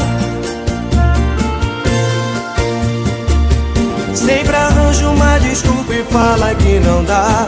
Sempre 4.14 4.57
arranja 4.57 5.09
uma 5.09 5.38
desculpa 5.38 5.94
e 5.94 6.04
fala 6.04 6.54
que 6.54 6.80
não 6.80 7.04
dá. 7.04 7.46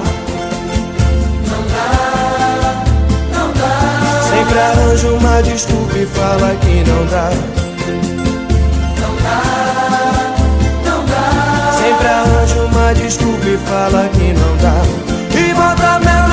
Não 1.48 1.62
dá, 1.72 2.84
não 3.32 3.52
dá. 3.52 4.22
Sempre 4.30 4.58
arranja 4.58 5.08
uma 5.08 5.42
desculpa 5.42 5.96
e 5.98 6.06
fala 6.06 6.54
que 6.56 6.84
não 6.84 7.06
dá. 7.06 7.30
Não 9.00 9.16
dá, 9.24 9.42
não 10.84 11.04
dá. 11.06 11.72
Sempre 11.72 12.08
arranja 12.08 12.60
uma 12.62 12.94
desculpa 12.94 13.46
e 13.46 13.58
fala 13.58 14.08
que 14.10 14.32
não 14.32 14.56
dá. 14.58 14.82
E 15.38 15.54
bota 15.54 15.98
mel 16.00 16.25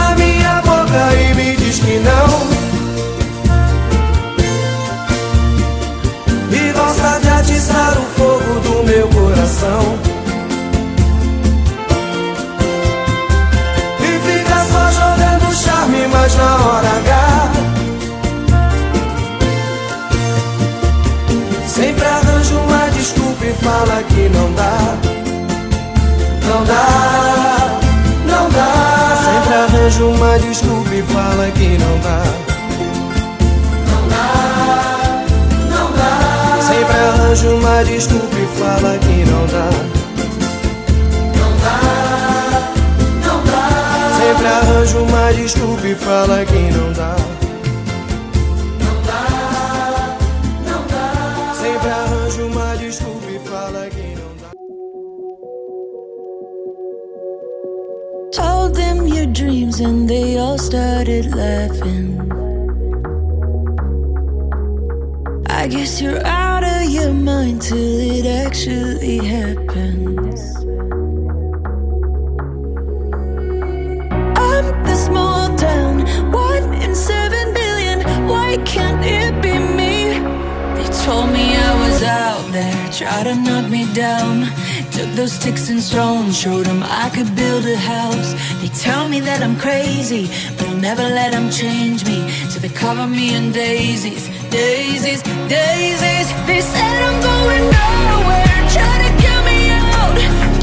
crazy, 90.04 90.28
but 90.58 90.68
I'll 90.68 90.78
never 90.78 91.04
let 91.04 91.32
them 91.32 91.50
change 91.50 92.06
me. 92.06 92.30
So 92.50 92.60
they 92.60 92.70
cover 92.70 93.08
me 93.08 93.36
in 93.36 93.52
daisies, 93.52 94.28
daisies, 94.50 95.22
daisies. 95.48 96.28
They 96.46 96.62
said 96.62 96.96
I'm 97.08 97.20
going 97.22 97.66
nowhere, 97.72 98.60
try 98.76 98.96
to 99.04 99.10
count 99.24 99.46
me 99.46 99.70
out. 99.72 100.16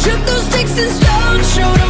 Took 0.05 0.21
those 0.27 0.45
sticks 0.51 0.79
and 0.79 0.93
stones, 0.93 1.55
showed 1.55 1.90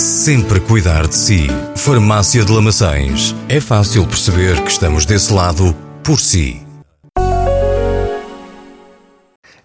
sempre 0.00 0.60
cuidar 0.60 1.06
de 1.06 1.16
si. 1.16 1.48
Farmácia 1.76 2.44
de 2.44 2.52
Lamaçães. 2.52 3.34
É 3.48 3.60
fácil 3.60 4.06
perceber 4.06 4.60
que 4.62 4.70
estamos 4.70 5.04
desse 5.06 5.32
lado 5.32 5.74
por 6.02 6.20
si. 6.20 6.60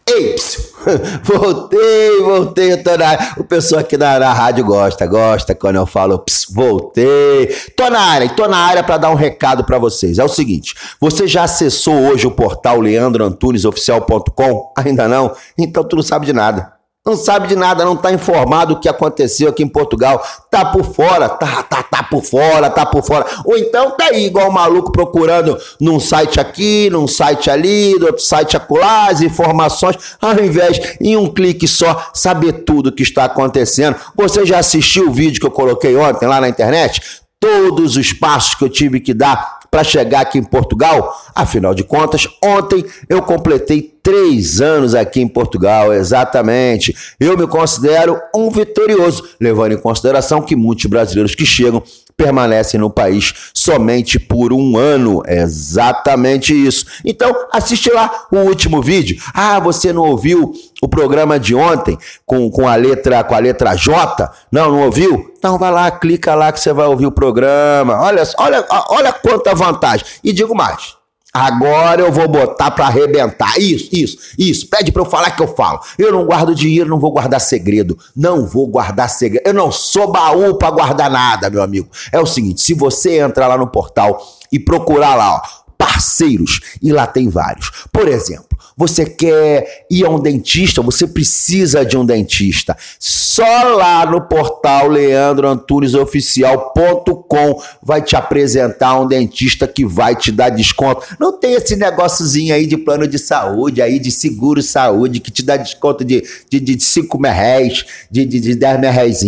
Ei, 0.08 0.34
psiu. 0.34 0.70
voltei, 1.24 2.22
voltei, 2.22 2.78
tô 2.78 2.98
na. 2.98 3.34
O 3.38 3.44
pessoal 3.44 3.82
aqui 3.82 3.98
na, 3.98 4.18
na 4.20 4.34
rádio 4.34 4.66
gosta, 4.66 5.06
gosta 5.06 5.54
quando 5.54 5.76
eu 5.76 5.86
falo, 5.86 6.20
psiu, 6.20 6.54
voltei. 6.54 7.48
Tô 7.76 7.90
na 7.90 8.00
área, 8.00 8.30
tô 8.30 8.48
na 8.48 8.58
área 8.58 8.84
para 8.84 8.98
dar 8.98 9.12
um 9.12 9.16
recado 9.16 9.64
para 9.64 9.78
vocês. 9.78 10.18
É 10.18 10.24
o 10.24 10.30
seguinte, 10.30 10.76
você 11.00 11.28
já 11.28 11.44
acessou 11.44 11.96
hoje 11.96 12.26
o 12.26 12.32
portal 12.32 12.80
leandroantunesoficial.com? 12.80 14.74
Ainda 14.78 15.08
não? 15.08 15.36
Então 15.58 15.84
tu 15.84 15.96
não 15.96 16.04
sabe 16.04 16.26
de 16.26 16.34
nada. 16.34 16.79
Não 17.06 17.16
sabe 17.16 17.48
de 17.48 17.56
nada, 17.56 17.86
não 17.86 17.96
tá 17.96 18.12
informado 18.12 18.74
o 18.74 18.80
que 18.80 18.88
aconteceu 18.88 19.50
aqui 19.50 19.64
em 19.64 19.68
Portugal. 19.68 20.22
Tá 20.52 20.66
por 20.66 20.84
fora, 20.84 21.30
tá, 21.30 21.64
tá, 21.64 21.82
tá 21.82 22.04
por 22.04 22.22
fora, 22.24 22.70
tá 22.70 22.86
por 22.86 23.02
fora. 23.02 23.26
Ou 23.46 23.58
então 23.58 23.92
tá 23.92 24.06
aí, 24.12 24.26
igual 24.26 24.52
maluco 24.52 24.92
procurando 24.92 25.58
num 25.80 26.00
site 26.00 26.40
aqui, 26.40 26.90
num 26.92 27.08
site 27.08 27.50
ali, 27.50 27.98
no 27.98 28.08
outro 28.08 28.22
site 28.22 28.58
acolá, 28.58 29.08
as 29.08 29.22
informações, 29.22 29.96
ao 30.22 30.40
invés 30.40 30.98
em 31.00 31.16
um 31.16 31.28
clique 31.28 31.68
só 31.68 32.10
saber 32.14 32.64
tudo 32.64 32.88
o 32.88 32.92
que 32.92 33.04
está 33.04 33.24
acontecendo. 33.24 33.96
Você 34.16 34.46
já 34.46 34.60
assistiu 34.60 35.08
o 35.08 35.14
vídeo 35.14 35.40
que 35.40 35.48
eu 35.48 35.52
coloquei 35.52 35.96
ontem 35.96 36.28
lá 36.28 36.42
na 36.42 36.50
internet? 36.50 37.02
Todos 37.40 37.96
os 37.96 38.12
passos 38.12 38.56
que 38.56 38.66
eu 38.66 38.70
tive 38.70 39.00
que 39.00 39.14
dar 39.14 39.59
para 39.70 39.84
chegar 39.84 40.22
aqui 40.22 40.38
em 40.38 40.44
Portugal? 40.44 41.16
Afinal 41.36 41.74
de 41.74 41.84
contas, 41.84 42.28
ontem 42.44 42.86
eu 43.08 43.22
completei 43.22 43.82
três 44.04 44.60
anos 44.62 44.96
aqui 44.96 45.22
em 45.22 45.28
Portugal, 45.28 45.94
exatamente. 45.94 46.96
Eu 47.20 47.38
me 47.38 47.48
considero 47.48 48.20
um 48.36 48.50
vitorioso, 48.50 49.30
levando 49.40 49.74
em 49.74 49.78
consideração 49.78 50.42
que 50.42 50.56
muitos 50.56 50.86
brasileiros 50.86 51.36
que 51.36 51.46
chegam 51.46 51.84
permanecem 52.20 52.78
no 52.78 52.90
país 52.90 53.34
somente 53.54 54.20
por 54.20 54.52
um 54.52 54.76
ano. 54.76 55.24
É 55.26 55.42
exatamente 55.42 56.54
isso. 56.54 56.86
Então, 57.06 57.34
assiste 57.50 57.90
lá 57.90 58.26
o 58.30 58.40
último 58.40 58.82
vídeo. 58.82 59.18
Ah, 59.34 59.58
você 59.62 59.94
não 59.94 60.02
ouviu 60.02 60.52
o 60.82 60.88
programa 60.90 61.40
de 61.40 61.56
ontem 61.56 61.98
com, 62.26 62.52
com 62.52 62.68
a 62.68 62.76
letra 62.76 63.24
com 63.24 63.34
a 63.34 63.40
letra 63.40 63.74
J? 63.74 64.30
Não, 64.52 64.70
não 64.70 64.82
ouviu? 64.82 65.34
Então 65.38 65.58
vai 65.58 65.72
lá, 65.72 65.90
clica 65.90 66.36
lá 66.36 66.52
que 66.52 66.60
você 66.60 66.74
vai 66.74 66.88
ouvir 66.88 67.06
o 67.06 67.12
programa. 67.12 68.02
Olha, 68.02 68.24
olha, 68.38 68.66
olha 68.90 69.14
quanta 69.14 69.56
vantagem. 69.56 70.06
E 70.22 70.34
digo 70.34 70.54
mais. 70.54 70.99
Agora 71.34 72.02
eu 72.02 72.12
vou 72.12 72.28
botar 72.28 72.72
para 72.72 72.88
arrebentar. 72.88 73.60
Isso, 73.60 73.90
isso, 73.92 74.18
isso. 74.38 74.68
Pede 74.68 74.92
para 74.92 75.04
eu 75.04 75.06
falar 75.06 75.32
que 75.32 75.44
eu 75.44 75.48
falo. 75.48 75.80
Eu 75.98 76.12
não 76.12 76.26
guardo 76.26 76.56
dinheiro, 76.56 76.90
não 76.90 77.00
vou 77.00 77.12
guardar 77.12 77.40
segredo. 77.40 77.98
Não 78.16 78.46
vou 78.46 78.68
guardar 78.68 79.10
segredo. 79.10 79.44
Eu 79.46 79.54
não 79.54 79.72
sou 79.72 80.12
baú 80.12 80.56
para 80.56 80.72
guardar 80.72 81.10
nada, 81.10 81.50
meu 81.50 81.62
amigo. 81.62 81.88
É 82.12 82.20
o 82.20 82.26
seguinte, 82.26 82.62
se 82.62 82.74
você 82.74 83.20
entrar 83.20 83.48
lá 83.48 83.58
no 83.58 83.68
portal 83.68 84.20
e 84.52 84.60
procurar 84.60 85.16
lá, 85.16 85.36
ó, 85.36 85.42
parceiros, 85.78 86.60
e 86.82 86.92
lá 86.92 87.06
tem 87.06 87.30
vários. 87.30 87.72
Por 87.92 88.08
exemplo, 88.08 88.49
você 88.80 89.06
quer 89.06 89.86
ir 89.92 90.06
a 90.06 90.10
um 90.10 90.22
dentista, 90.22 90.82
você 90.82 91.06
precisa 91.06 91.84
de 91.84 91.98
um 91.98 92.06
dentista. 92.06 92.78
Só 92.98 93.76
lá 93.76 94.06
no 94.06 94.22
portal 94.22 94.88
leandroantunesoficial.com 94.88 97.62
vai 97.84 98.02
te 98.02 98.16
apresentar 98.16 98.98
um 98.98 99.06
dentista 99.06 99.68
que 99.68 99.86
vai 99.86 100.16
te 100.16 100.32
dar 100.32 100.48
desconto. 100.48 101.06
Não 101.20 101.38
tem 101.38 101.56
esse 101.56 101.76
negóciozinho 101.76 102.56
aí 102.56 102.66
de 102.66 102.78
plano 102.78 103.06
de 103.06 103.20
saúde, 103.20 103.82
aí 103.82 104.00
de 104.00 104.12
seguro 104.12 104.64
saúde, 104.64 105.20
que 105.20 105.30
te 105.30 105.44
dá 105.44 105.58
desconto 105.58 106.06
de, 106.06 106.24
de, 106.50 106.62
de 106.62 106.82
5 106.82 107.20
mil 107.20 107.34
reais, 107.34 107.86
de, 108.10 108.24
de, 108.24 108.40
de 108.40 108.56
10 108.56 108.80
mil 108.80 108.92
reais. 108.92 109.20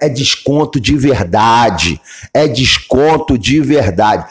É 0.00 0.08
desconto 0.08 0.78
de 0.78 0.96
verdade. 0.96 2.00
É 2.32 2.46
desconto 2.46 3.36
de 3.36 3.60
verdade. 3.60 4.24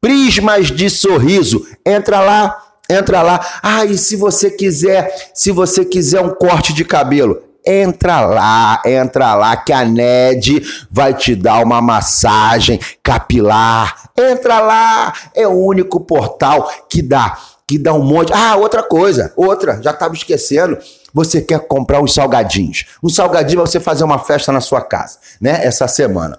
Prismas 0.00 0.70
de 0.70 0.88
sorriso. 0.88 1.66
Entra 1.84 2.20
lá, 2.20 2.65
entra 2.88 3.22
lá. 3.22 3.44
Ah, 3.62 3.84
e 3.84 3.96
se 3.96 4.16
você 4.16 4.50
quiser, 4.50 5.30
se 5.34 5.50
você 5.50 5.84
quiser 5.84 6.20
um 6.20 6.34
corte 6.34 6.72
de 6.72 6.84
cabelo, 6.84 7.42
entra 7.66 8.20
lá, 8.20 8.80
entra 8.84 9.34
lá 9.34 9.56
que 9.56 9.72
a 9.72 9.84
NED 9.84 10.62
vai 10.90 11.12
te 11.12 11.34
dar 11.34 11.62
uma 11.64 11.80
massagem 11.82 12.78
capilar. 13.02 14.10
Entra 14.16 14.60
lá, 14.60 15.12
é 15.34 15.46
o 15.46 15.52
único 15.52 16.00
portal 16.00 16.70
que 16.88 17.02
dá 17.02 17.36
que 17.66 17.78
dá 17.78 17.92
um 17.92 18.02
monte. 18.02 18.32
Ah, 18.32 18.56
outra 18.56 18.82
coisa, 18.82 19.32
outra, 19.36 19.82
já 19.82 19.90
estava 19.90 20.14
esquecendo. 20.14 20.78
Você 21.12 21.40
quer 21.40 21.58
comprar 21.66 22.00
uns 22.00 22.14
salgadinhos. 22.14 22.84
Um 23.02 23.08
salgadinho 23.08 23.60
para 23.60 23.70
você 23.70 23.80
fazer 23.80 24.04
uma 24.04 24.18
festa 24.18 24.52
na 24.52 24.60
sua 24.60 24.80
casa, 24.80 25.18
né? 25.40 25.64
Essa 25.64 25.88
semana. 25.88 26.38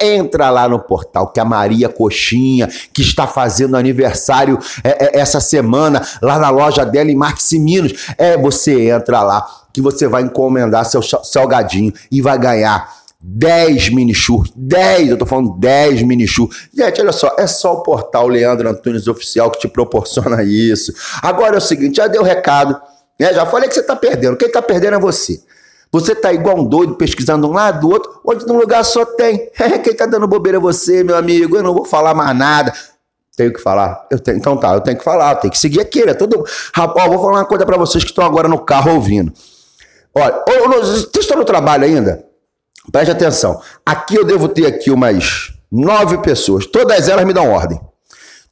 Entra 0.00 0.50
lá 0.50 0.68
no 0.68 0.78
portal 0.78 1.28
que 1.28 1.40
a 1.40 1.44
Maria 1.44 1.88
Coxinha, 1.88 2.68
que 2.92 3.02
está 3.02 3.26
fazendo 3.26 3.76
aniversário 3.76 4.58
é, 4.82 5.18
é, 5.18 5.20
essa 5.20 5.40
semana, 5.40 6.02
lá 6.22 6.38
na 6.38 6.50
loja 6.50 6.84
dela 6.84 7.10
em 7.10 7.16
Maximinos. 7.16 7.92
É, 8.16 8.36
você 8.36 8.90
entra 8.90 9.22
lá 9.22 9.46
que 9.72 9.80
você 9.80 10.08
vai 10.08 10.22
encomendar 10.22 10.84
seu 10.84 11.02
salgadinho 11.02 11.92
e 12.10 12.20
vai 12.20 12.38
ganhar 12.38 13.00
10 13.22 13.90
mini 13.90 14.14
churros, 14.14 14.50
10, 14.56 15.10
eu 15.10 15.18
tô 15.18 15.26
falando 15.26 15.54
10 15.58 16.02
mini 16.02 16.26
churros. 16.26 16.68
Gente, 16.74 17.02
olha 17.02 17.12
só, 17.12 17.36
é 17.38 17.46
só 17.46 17.74
o 17.74 17.82
portal 17.82 18.26
Leandro 18.26 18.68
Antunes 18.68 19.06
Oficial 19.06 19.50
que 19.50 19.60
te 19.60 19.68
proporciona 19.68 20.42
isso. 20.42 20.92
Agora 21.22 21.56
é 21.56 21.58
o 21.58 21.60
seguinte, 21.60 21.96
já 21.96 22.06
deu 22.06 22.22
recado, 22.22 22.80
né? 23.18 23.34
Já 23.34 23.44
falei 23.44 23.68
que 23.68 23.74
você 23.74 23.82
tá 23.82 23.94
perdendo. 23.94 24.36
Quem 24.38 24.50
tá 24.50 24.62
perdendo 24.62 24.96
é 24.96 24.98
você. 24.98 25.42
Você 25.92 26.14
tá 26.14 26.32
igual 26.32 26.58
um 26.58 26.64
doido 26.64 26.94
pesquisando 26.94 27.48
um 27.48 27.52
lado 27.52 27.80
do 27.80 27.90
outro, 27.92 28.20
onde 28.24 28.46
num 28.46 28.58
lugar 28.58 28.84
só 28.84 29.04
tem. 29.04 29.50
Quem 29.82 29.94
tá 29.94 30.06
dando 30.06 30.28
bobeira 30.28 30.58
é 30.58 30.60
você, 30.60 31.02
meu 31.02 31.16
amigo. 31.16 31.56
Eu 31.56 31.62
não 31.62 31.74
vou 31.74 31.84
falar 31.84 32.14
mais 32.14 32.36
nada. 32.36 32.72
Tenho 33.36 33.52
que 33.52 33.60
falar? 33.60 34.06
Eu 34.10 34.18
tenho, 34.18 34.36
então 34.36 34.56
tá, 34.56 34.74
eu 34.74 34.80
tenho 34.80 34.98
que 34.98 35.04
falar, 35.04 35.34
tenho 35.36 35.50
que 35.50 35.58
seguir 35.58 35.80
aqui, 35.80 36.04
né? 36.04 36.12
Todo, 36.14 36.44
rapaz, 36.74 37.08
vou 37.08 37.18
falar 37.18 37.38
uma 37.38 37.44
coisa 37.44 37.64
para 37.64 37.76
vocês 37.76 38.04
que 38.04 38.10
estão 38.10 38.24
agora 38.24 38.46
no 38.46 38.58
carro 38.58 38.94
ouvindo. 38.94 39.32
Olha, 40.14 40.44
vocês 40.68 41.08
estão 41.16 41.38
no 41.38 41.44
trabalho 41.44 41.84
ainda? 41.84 42.24
Preste 42.92 43.10
atenção. 43.10 43.60
Aqui 43.84 44.16
eu 44.16 44.24
devo 44.24 44.48
ter 44.48 44.66
aqui 44.66 44.90
umas 44.90 45.52
nove 45.70 46.18
pessoas. 46.18 46.66
Todas 46.66 47.08
elas 47.08 47.24
me 47.24 47.32
dão 47.32 47.50
ordem. 47.50 47.80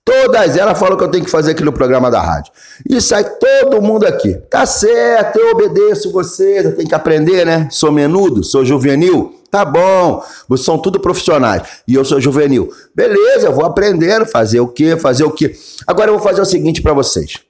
Todas 0.09 0.57
elas 0.57 0.79
falam 0.79 0.97
que 0.97 1.05
eu 1.05 1.11
tenho 1.11 1.23
que 1.23 1.31
fazer 1.31 1.51
aqui 1.51 1.63
no 1.63 1.71
programa 1.71 2.11
da 2.11 2.19
rádio. 2.19 2.51
E 2.89 2.99
sai 2.99 3.25
todo 3.25 3.83
mundo 3.83 4.07
aqui. 4.07 4.33
Tá 4.49 4.65
certo, 4.65 5.39
eu 5.39 5.51
obedeço 5.51 6.11
vocês, 6.11 6.65
eu 6.65 6.75
tenho 6.75 6.89
que 6.89 6.95
aprender, 6.95 7.45
né? 7.45 7.69
Sou 7.71 7.93
menudo, 7.93 8.43
sou 8.43 8.65
juvenil. 8.65 9.39
Tá 9.51 9.67
bom, 9.67 10.25
vocês 10.49 10.65
são 10.65 10.79
tudo 10.79 10.99
profissionais. 10.99 11.63
E 11.87 11.95
eu 11.95 12.07
sou 12.07 12.19
juvenil. 12.19 12.73
Beleza, 12.95 13.49
eu 13.49 13.53
vou 13.53 13.67
aprendendo, 13.67 14.25
fazer 14.25 14.61
o 14.61 14.69
quê, 14.69 14.97
fazer 14.97 15.25
o 15.25 15.31
quê. 15.31 15.55
Agora 15.87 16.09
eu 16.09 16.15
vou 16.15 16.27
fazer 16.27 16.41
o 16.41 16.47
seguinte 16.47 16.81
para 16.81 16.95
vocês. 16.95 17.41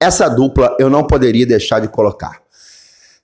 Essa 0.00 0.30
dupla 0.30 0.74
eu 0.78 0.88
não 0.88 1.04
poderia 1.04 1.44
deixar 1.44 1.78
de 1.78 1.88
colocar. 1.88 2.40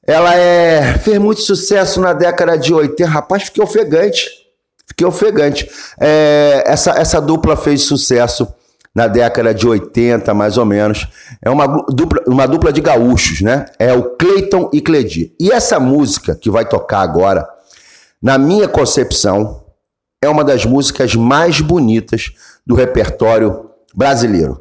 Ela 0.06 0.34
é, 0.34 0.98
fez 0.98 1.18
muito 1.18 1.40
sucesso 1.40 2.02
na 2.02 2.12
década 2.12 2.58
de 2.58 2.74
80. 2.74 3.08
Rapaz, 3.08 3.44
fiquei 3.44 3.64
ofegante. 3.64 4.28
Fiquei 4.86 5.06
ofegante. 5.06 5.70
É, 5.98 6.64
essa, 6.66 6.90
essa 6.98 7.18
dupla 7.18 7.56
fez 7.56 7.80
sucesso 7.84 8.46
na 8.94 9.08
década 9.08 9.52
de 9.52 9.66
80, 9.66 10.32
mais 10.32 10.56
ou 10.56 10.64
menos. 10.64 11.08
É 11.42 11.50
uma 11.50 11.66
dupla, 11.66 12.22
uma 12.28 12.46
dupla 12.46 12.72
de 12.72 12.80
gaúchos, 12.80 13.40
né? 13.40 13.66
É 13.78 13.92
o 13.92 14.16
Cleiton 14.16 14.70
e 14.72 14.80
Cledir. 14.80 15.32
E 15.40 15.50
essa 15.50 15.80
música 15.80 16.34
que 16.34 16.50
vai 16.50 16.64
tocar 16.64 17.00
agora, 17.00 17.46
na 18.22 18.38
minha 18.38 18.68
concepção, 18.68 19.64
é 20.22 20.28
uma 20.28 20.44
das 20.44 20.64
músicas 20.64 21.14
mais 21.16 21.60
bonitas 21.60 22.32
do 22.64 22.74
repertório 22.74 23.68
brasileiro. 23.94 24.60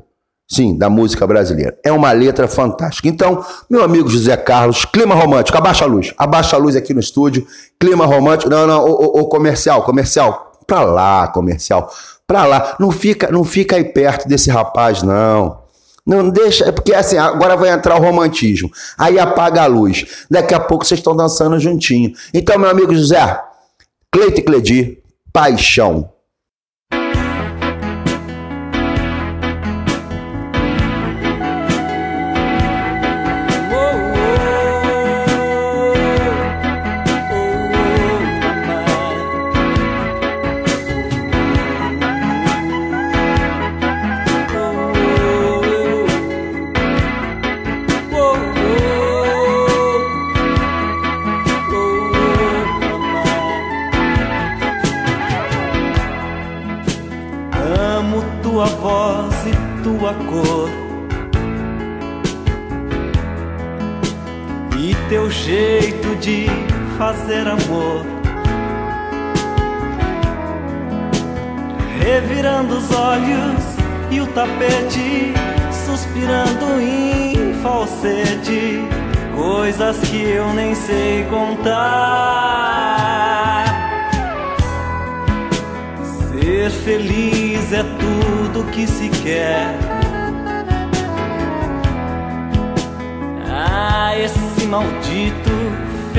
Sim, 0.49 0.77
da 0.77 0.89
música 0.89 1.25
brasileira. 1.25 1.77
É 1.83 1.91
uma 1.91 2.11
letra 2.11 2.47
fantástica. 2.47 3.07
Então, 3.07 3.43
meu 3.69 3.83
amigo 3.83 4.09
José 4.09 4.35
Carlos, 4.35 4.83
clima 4.83 5.15
romântico, 5.15 5.57
abaixa 5.57 5.85
a 5.85 5.87
luz. 5.87 6.13
Abaixa 6.17 6.55
a 6.55 6.59
luz 6.59 6.75
aqui 6.75 6.93
no 6.93 6.99
estúdio. 6.99 7.47
Clima 7.79 8.05
romântico. 8.05 8.49
Não, 8.49 8.67
não, 8.67 8.83
o 8.83 9.25
comercial, 9.27 9.83
comercial. 9.83 10.51
Pra 10.67 10.81
lá, 10.81 11.27
comercial 11.27 11.89
pra 12.27 12.45
lá. 12.45 12.75
Não 12.79 12.91
fica, 12.91 13.31
não 13.31 13.43
fica 13.43 13.75
aí 13.75 13.83
perto 13.83 14.27
desse 14.27 14.49
rapaz, 14.49 15.03
não. 15.03 15.63
Não 16.05 16.29
deixa, 16.29 16.65
é 16.65 16.71
porque 16.71 16.93
assim, 16.93 17.17
agora 17.17 17.55
vai 17.55 17.69
entrar 17.69 17.95
o 17.95 18.01
romantismo. 18.01 18.69
Aí 18.97 19.17
apaga 19.17 19.63
a 19.63 19.67
luz. 19.67 20.25
Daqui 20.29 20.53
a 20.53 20.59
pouco 20.59 20.85
vocês 20.85 20.99
estão 20.99 21.15
dançando 21.15 21.59
juntinho. 21.59 22.13
Então, 22.33 22.59
meu 22.59 22.69
amigo 22.69 22.93
José, 22.93 23.41
Cleito 24.11 24.41
e 24.41 24.43
Cledi, 24.43 24.97
paixão. 25.31 26.12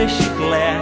Fechiclé. 0.04 0.76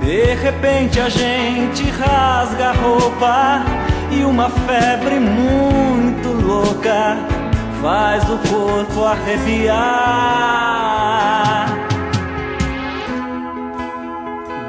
De 0.00 0.34
repente 0.34 1.00
a 1.00 1.08
gente 1.08 1.90
rasga 1.90 2.68
a 2.68 2.72
roupa 2.72 3.64
e 4.10 4.22
uma 4.24 4.50
febre 4.50 5.18
muito 5.18 6.28
louca 6.28 7.16
faz 7.82 8.22
o 8.24 8.38
corpo 8.38 9.04
arrepiar. 9.04 9.76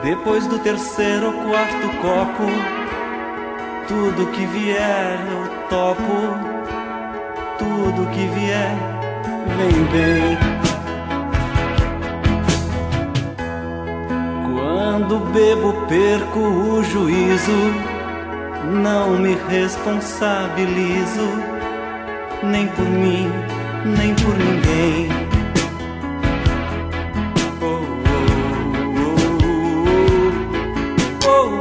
Depois 0.04 0.48
do 0.48 0.58
terceiro 0.60 1.28
ou 1.28 1.34
quarto 1.34 1.90
copo, 2.02 2.46
tudo 3.88 4.32
que 4.32 4.46
vier 4.46 5.20
eu 5.32 5.48
topo, 5.70 6.38
tudo 7.58 8.10
que 8.12 8.28
vier 8.28 8.76
vem 9.58 9.84
bem. 9.92 10.57
Quando 14.98 15.20
bebo, 15.32 15.74
perco 15.88 16.40
o 16.40 16.84
juízo, 16.84 17.52
não 18.82 19.12
me 19.12 19.38
responsabilizo, 19.48 21.30
nem 22.42 22.68
por 22.70 22.90
mim, 22.90 23.32
nem 23.86 24.16
por 24.16 24.36
ninguém. 24.36 25.08
Oh, 27.62 27.86
oh, 31.28 31.38
oh. 31.38 31.52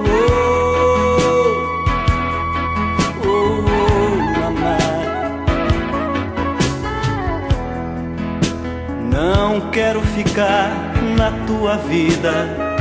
Não 9.10 9.70
quero 9.72 10.00
ficar 10.00 10.70
na 11.18 11.30
tua 11.46 11.76
vida. 11.76 12.75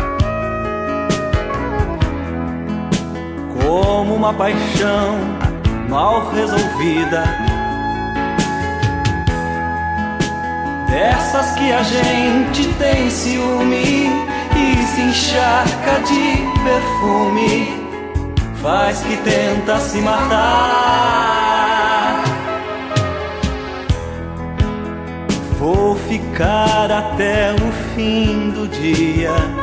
Como 3.76 4.16
uma 4.16 4.34
paixão 4.34 5.18
mal 5.90 6.30
resolvida. 6.30 7.26
Dessas 10.90 11.52
que 11.52 11.74
a 11.74 11.84
gente 11.84 12.74
tem 12.76 13.10
ciúme 13.10 14.10
e 14.56 14.82
se 14.82 15.02
encharca 15.02 16.00
de 16.08 16.38
perfume, 16.64 17.86
faz 18.62 19.02
que 19.02 19.18
tenta 19.18 19.78
se 19.80 19.98
matar. 19.98 20.24
Vou 25.60 25.98
ficar 25.98 26.90
até 26.90 27.54
o 27.54 27.72
fim 27.94 28.52
do 28.52 28.70
dia. 28.70 29.55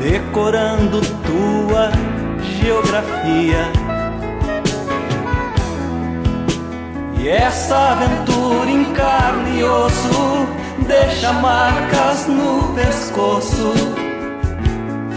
Decorando 0.00 1.00
tua 1.00 1.90
geografia. 2.58 3.70
E 7.18 7.28
essa 7.28 7.76
aventura 7.76 8.70
em 8.70 8.84
carne 8.94 9.60
e 9.60 9.64
osso 9.64 10.48
deixa 10.86 11.32
marcas 11.34 12.26
no 12.26 12.72
pescoço, 12.74 13.74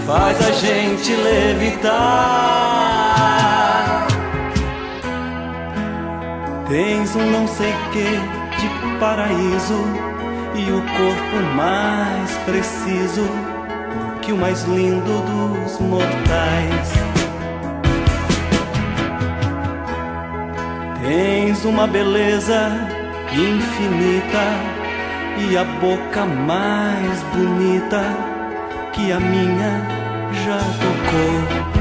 faz 0.06 0.46
a 0.46 0.52
gente 0.52 1.16
levitar. 1.16 1.94
Tens 6.68 7.16
um 7.16 7.32
não 7.32 7.48
sei 7.48 7.74
que 7.94 8.20
de 8.60 8.68
paraíso 9.00 9.86
e 10.56 10.72
o 10.72 10.82
corpo 10.82 11.56
mais 11.56 12.32
preciso 12.46 13.53
que 14.26 14.32
o 14.32 14.38
mais 14.38 14.64
lindo 14.64 15.22
dos 15.22 15.80
mortais. 15.80 16.94
Tens 21.02 21.66
uma 21.66 21.86
beleza 21.86 22.72
infinita 23.34 24.46
e 25.50 25.58
a 25.58 25.64
boca 25.64 26.26
mais 26.26 27.22
bonita 27.36 28.02
que 28.94 29.12
a 29.12 29.20
minha 29.20 29.82
já 30.46 30.58
tocou. 30.58 31.73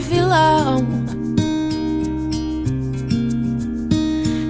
Vilão. 0.00 0.86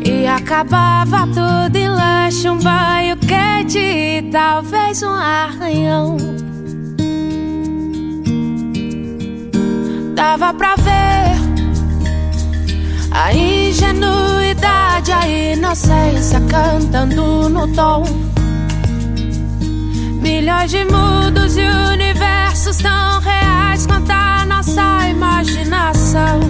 E 0.04 0.26
acabava 0.26 1.26
tudo 1.26 1.76
em 1.76 1.88
lanche, 1.88 2.48
um 2.48 2.58
banho 2.58 3.16
quente 3.18 3.78
e 3.78 4.22
talvez 4.30 5.02
um 5.02 5.12
arranhão. 5.12 6.16
Dava 10.14 10.52
pra 10.52 10.76
ver 10.76 11.40
a 13.12 13.34
ingenuidade, 13.34 15.12
a 15.12 15.28
inocência 15.28 16.40
cantando 16.48 17.48
no 17.48 17.66
tom. 17.74 18.04
Milhões 20.20 20.70
de 20.70 20.84
mundos 20.84 21.56
e 21.56 21.62
universos 21.62 22.76
tão 22.78 23.20
reais 23.20 23.86
quanto 23.86 24.10
nossa 24.70 25.08
imaginação. 25.08 26.40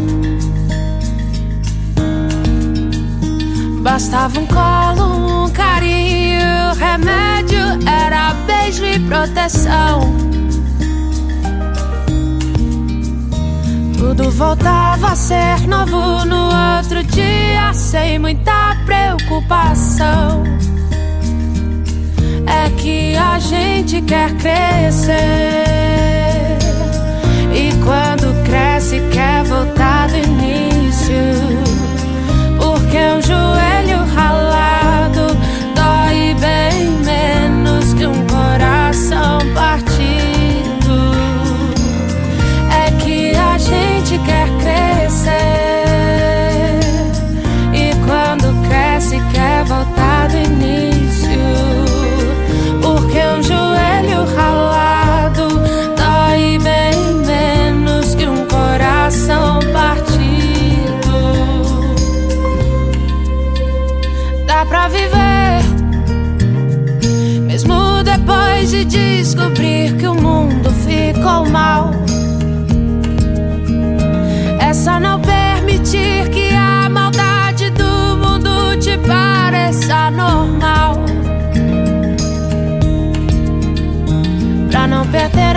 Bastava 3.82 4.38
um 4.38 4.46
colo, 4.46 5.46
um 5.46 5.50
carinho, 5.50 6.70
o 6.70 6.74
remédio 6.74 7.88
era 7.88 8.34
beijo 8.46 8.84
e 8.84 8.98
proteção. 9.00 10.00
Tudo 13.96 14.30
voltava 14.30 15.12
a 15.12 15.16
ser 15.16 15.66
novo 15.66 16.24
no 16.26 16.48
outro 16.76 17.02
dia, 17.04 17.72
sem 17.72 18.18
muita 18.18 18.76
preocupação. 18.84 20.44
É 22.46 22.68
que 22.76 23.16
a 23.16 23.38
gente 23.38 24.02
quer 24.02 24.34
crescer. 24.36 25.69
Quando 27.90 28.32
cresce, 28.44 29.00
quer 29.10 29.42
voltar 29.42 30.06
do 30.10 30.16
início. 30.16 31.12
Porque 32.56 32.96
é 32.96 33.14
um 33.14 33.20
joelho. 33.20 33.79
normal. 71.50 71.90
É 74.60 74.72
só 74.72 75.00
não 75.00 75.20
permitir 75.20 76.30
que 76.30 76.54
a 76.54 76.88
maldade 76.88 77.70
do 77.70 78.16
mundo 78.16 78.76
te 78.78 78.96
pareça 78.98 80.10
normal. 80.10 80.94
Pra 84.70 84.86
não 84.86 85.04
perder. 85.06 85.49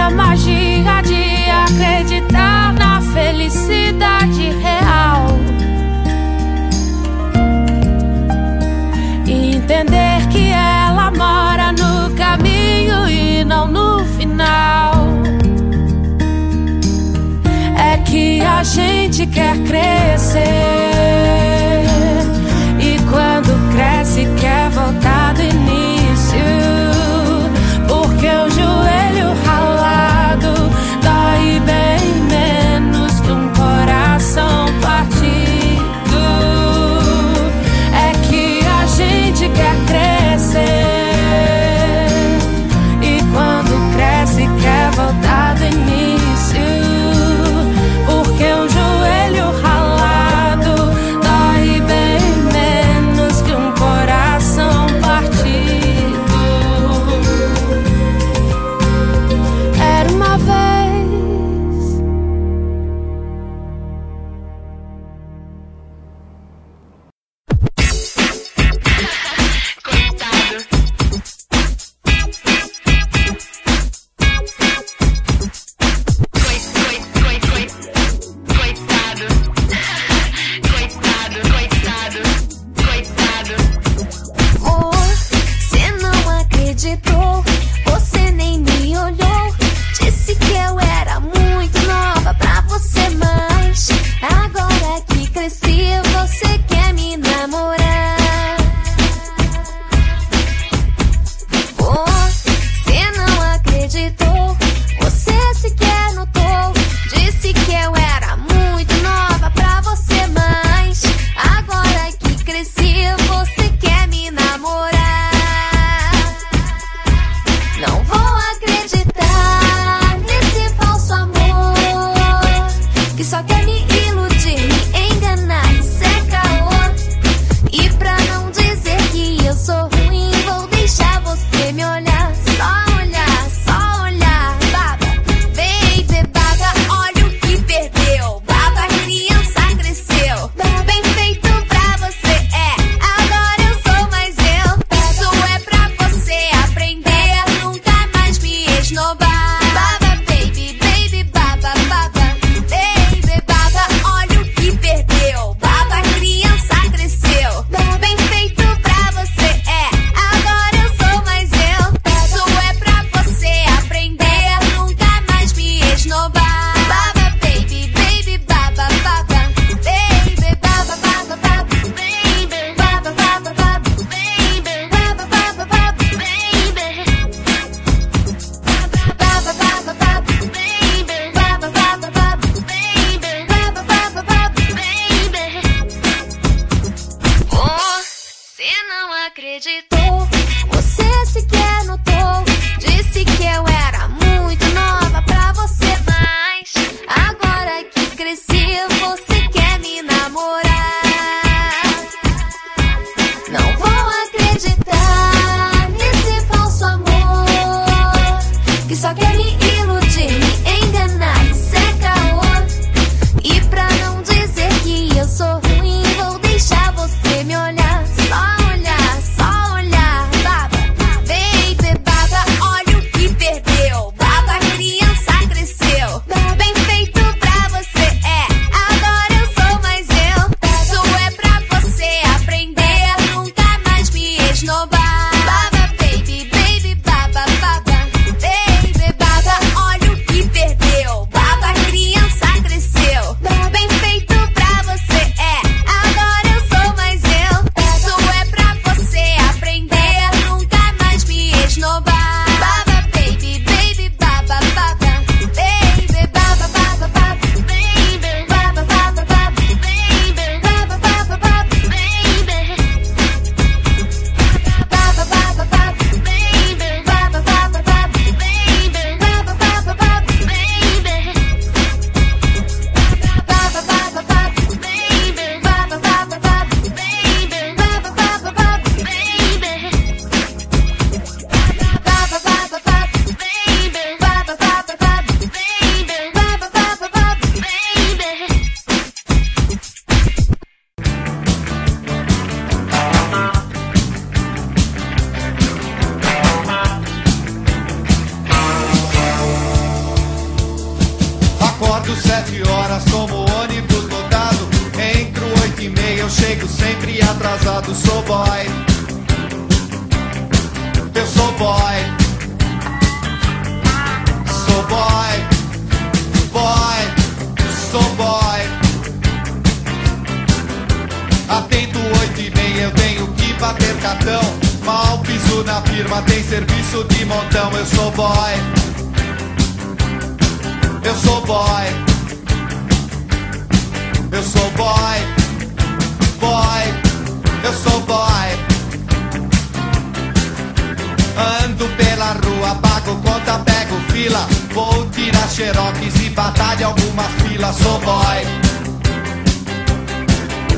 Ando 341.36 341.88
pela 341.98 342.34
rua, 342.34 342.76
pago 342.76 343.16
conta, 343.22 343.60
pego 343.60 343.96
fila. 344.12 344.48
Vou 344.74 345.10
tirar 345.10 345.48
xerox 345.48 345.98
e 346.22 346.30
batalha 346.30 346.88
algumas 346.88 347.32
filas. 347.42 347.76
Sou 347.78 348.00
boy, 348.00 348.48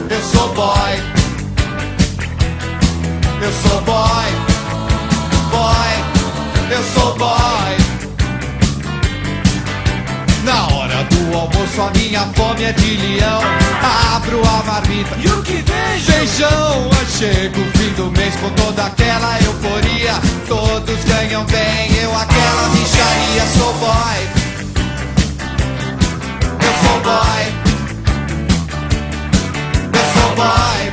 eu 0.09 0.21
sou 0.31 0.53
boy, 0.53 1.03
eu 3.41 3.51
sou 3.63 3.81
boy, 3.81 4.31
boy, 5.51 6.75
eu 6.75 6.83
sou 6.93 7.15
boy. 7.17 7.84
Na 10.45 10.67
hora 10.67 11.03
do 11.05 11.35
almoço 11.35 11.81
a 11.81 11.89
minha 11.97 12.21
fome 12.35 12.63
é 12.63 12.71
de 12.71 12.97
leão. 12.97 13.41
Abro 14.15 14.39
a 14.47 14.63
marmita 14.63 15.15
e 15.17 15.27
o 15.27 15.41
que 15.41 15.53
vejo? 15.53 16.05
Feijão. 16.05 16.87
O 16.87 17.77
fim 17.77 17.89
do 17.93 18.11
mês 18.11 18.35
com 18.35 18.49
toda 18.51 18.85
aquela 18.85 19.39
euforia. 19.41 20.13
Todos 20.47 21.03
ganham 21.05 21.43
bem, 21.45 21.97
eu 21.99 22.15
aquela 22.15 22.69
bicharia. 22.69 23.45
Sou 23.57 23.73
boy. 23.73 24.19
Eu 26.61 26.73
sou 26.83 26.99
boy. 27.01 27.43
Eu 29.93 30.05
sou 30.13 30.35
boy. 30.35 30.84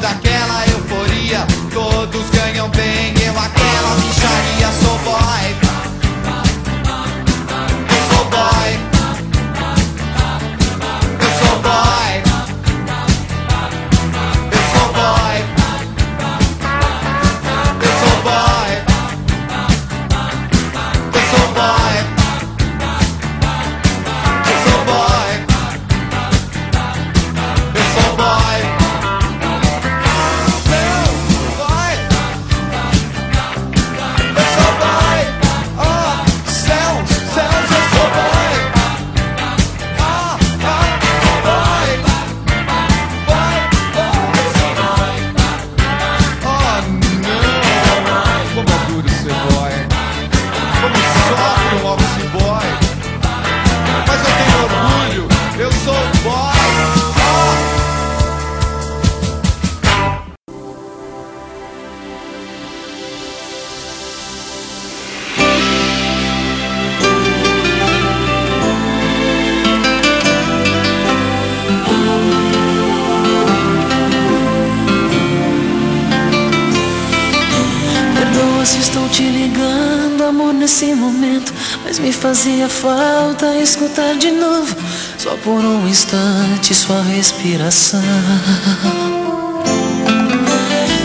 toda 0.00 0.27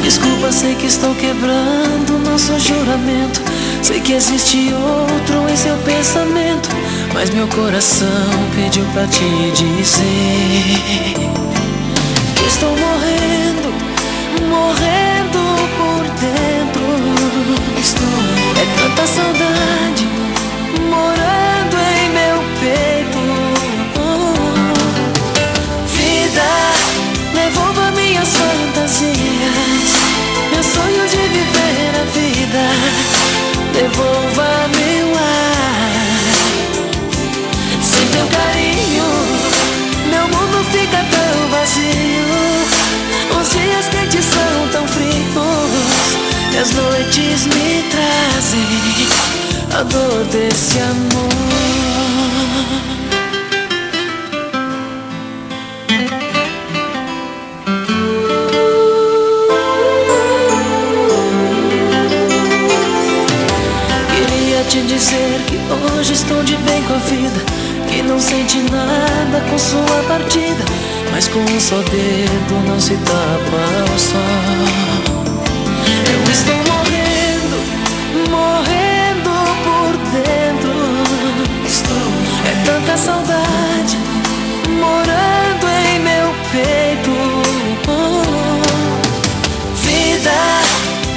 Desculpa, 0.04 0.52
sei 0.52 0.76
que 0.76 0.86
estou 0.86 1.16
quebrando 1.16 2.20
nosso 2.30 2.60
juramento. 2.60 3.42
Sei 3.82 4.00
que 4.00 4.14
existe 4.14 4.72
outro 4.72 5.50
em 5.50 5.58
seu 5.58 5.76
pensamento. 5.78 6.70
Mas 7.12 7.32
meu 7.32 7.48
coração 7.48 8.08
pediu 8.56 8.86
pra 8.94 9.08
te 9.08 9.26
dizer: 9.52 10.12
que 12.36 12.46
Estou 12.46 12.70
morrendo, 12.70 13.74
morrendo 14.48 15.40
por 15.76 16.04
dentro. 16.22 16.84
Estou, 17.80 18.08
é 18.62 18.66
tanta 18.80 19.08
saudade 19.08 20.03
dor 49.86 50.24
desse 50.32 50.80
amor. 50.80 51.30
Queria 64.10 64.64
te 64.70 64.82
dizer 64.82 65.42
que 65.48 65.60
hoje 65.98 66.14
estou 66.14 66.44
de 66.44 66.56
bem 66.58 66.82
com 66.84 66.94
a 66.94 66.98
vida, 66.98 67.42
que 67.90 68.02
não 68.02 68.20
sente 68.20 68.60
nada 68.72 69.42
com 69.50 69.58
sua 69.58 70.04
partida, 70.08 70.64
mas 71.12 71.28
com 71.28 71.40
um 71.40 71.60
só 71.60 71.78
dedo 71.78 72.68
não 72.68 72.80
se 72.80 72.96
tapa 72.98 73.94
o 73.94 74.00
sol. 74.00 74.20
Eu 76.12 76.32
estou 76.32 76.73
saudade 83.04 83.98
morando 84.80 85.68
em 85.86 86.00
meu 86.00 86.28
peito. 86.54 87.12
Oh, 87.88 88.62
vida 89.84 90.40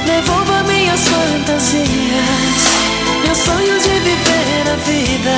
devolva 0.04 0.64
minhas 0.64 1.00
fantasias, 1.00 2.60
meu 3.24 3.34
sonho 3.34 3.78
de 3.78 3.94
viver 4.08 4.64
a 4.72 4.76
vida. 4.90 5.36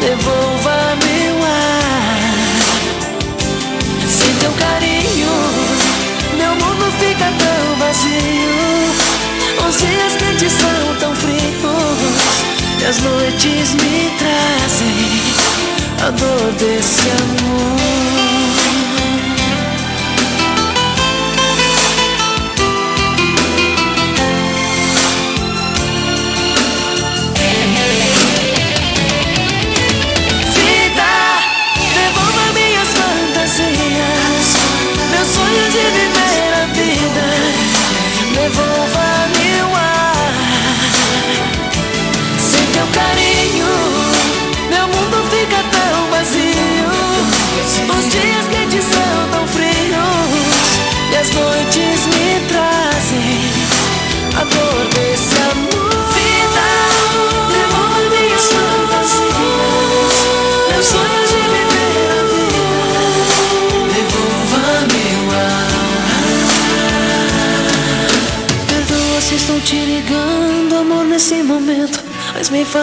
Devolva-me 0.00 1.18
o 1.30 1.44
ar. 1.44 2.22
Sem 4.08 4.32
teu 4.36 4.52
carinho, 4.52 5.34
meu 6.36 6.54
mundo 6.54 6.84
fica 7.00 7.28
tão 7.42 7.62
vazio. 7.78 8.62
Os 9.68 9.74
dias 9.78 10.14
quentes 10.16 10.52
são 10.52 10.96
tão 11.00 11.14
frios 11.16 11.42
e 12.82 12.84
as 12.84 12.98
noites 12.98 13.74
me 13.74 13.91
a 16.02 16.10
dor 16.10 16.52
desse 16.58 17.10
amor. 17.10 18.11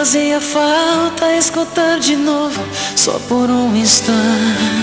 fazia 0.00 0.40
falta 0.40 1.36
escutar 1.36 2.00
de 2.00 2.16
novo, 2.16 2.58
só 2.96 3.18
por 3.28 3.50
um 3.50 3.76
instante. 3.76 4.79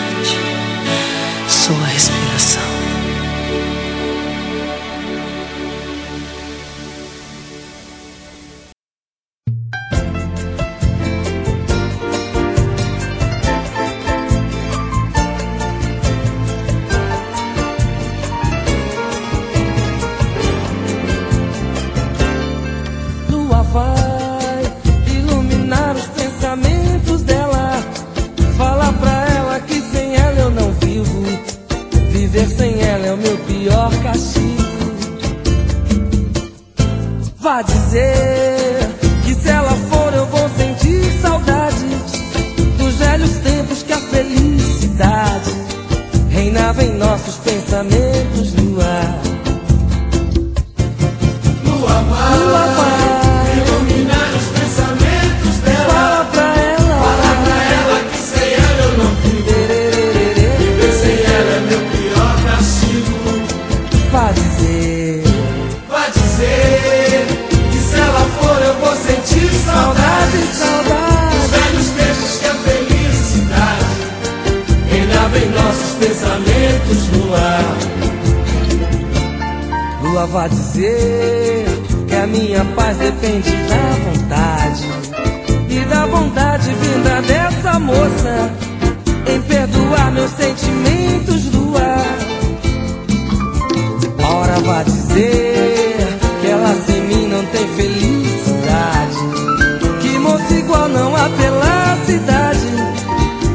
brilhava 75.08 75.40
em 75.40 75.50
nossos 75.50 75.94
pensamentos 75.96 77.08
no 77.10 77.34
ar. 77.34 77.78
Lua 80.02 80.28
vai 80.28 80.50
dizer 80.50 81.66
que 82.08 82.16
a 82.16 82.28
minha 82.28 82.66
paz 82.76 82.98
depende 82.98 83.52
da 83.52 84.12
vontade 84.12 84.86
e 85.70 85.80
da 85.86 86.06
vontade 86.06 86.74
vinda 86.74 87.22
dessa 87.22 87.80
moça 87.80 88.52
em 89.28 89.42
perdoar 89.42 90.12
meus 90.12 90.32
sentimentos, 90.32 91.54
Lua. 91.54 91.98
A 94.24 94.28
hora 94.34 94.60
vai 94.60 94.84
dizer 94.84 96.08
que 96.42 96.48
ela 96.48 96.76
sem 96.86 97.02
mim 97.02 97.28
não 97.28 97.46
tem 97.46 97.68
felicidade, 97.76 99.18
que 100.02 100.20
moço 100.20 100.54
igual 100.54 100.90
não 100.90 101.16
há 101.16 101.30
pela 101.30 101.98
cidade. 102.06 102.77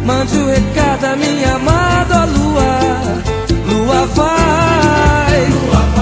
Mande 0.04 0.36
o 0.36 0.42
um 0.42 0.46
recado, 0.46 1.16
minha 1.16 1.54
amada 1.54 2.24
lua, 2.24 3.22
lua 3.68 4.06
vai. 4.06 5.46
Lua 5.48 5.80
vai. 5.94 6.01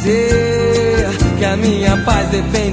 dizer 0.00 1.08
que 1.38 1.44
a 1.44 1.56
minha 1.56 1.96
paz 2.04 2.28
depende 2.30 2.69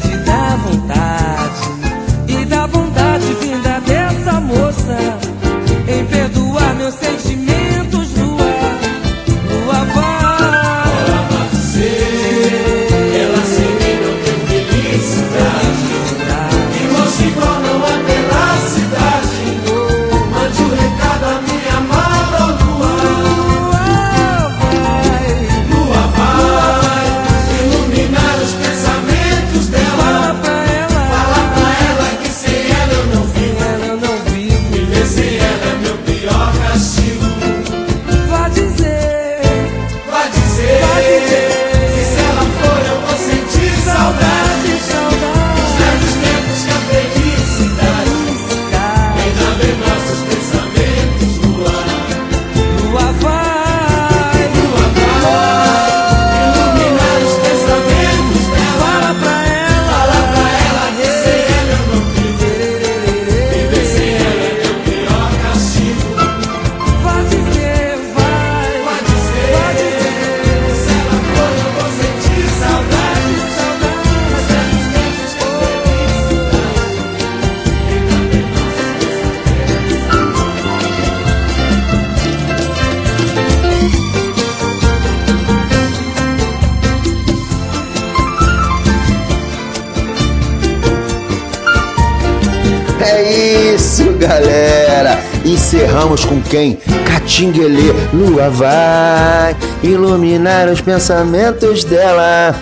com 96.28 96.42
quem? 96.42 96.78
Catinguelê. 97.06 97.94
Lua 98.14 98.50
vai 98.50 99.56
iluminar 99.82 100.68
os 100.70 100.82
pensamentos 100.82 101.84
dela. 101.84 102.56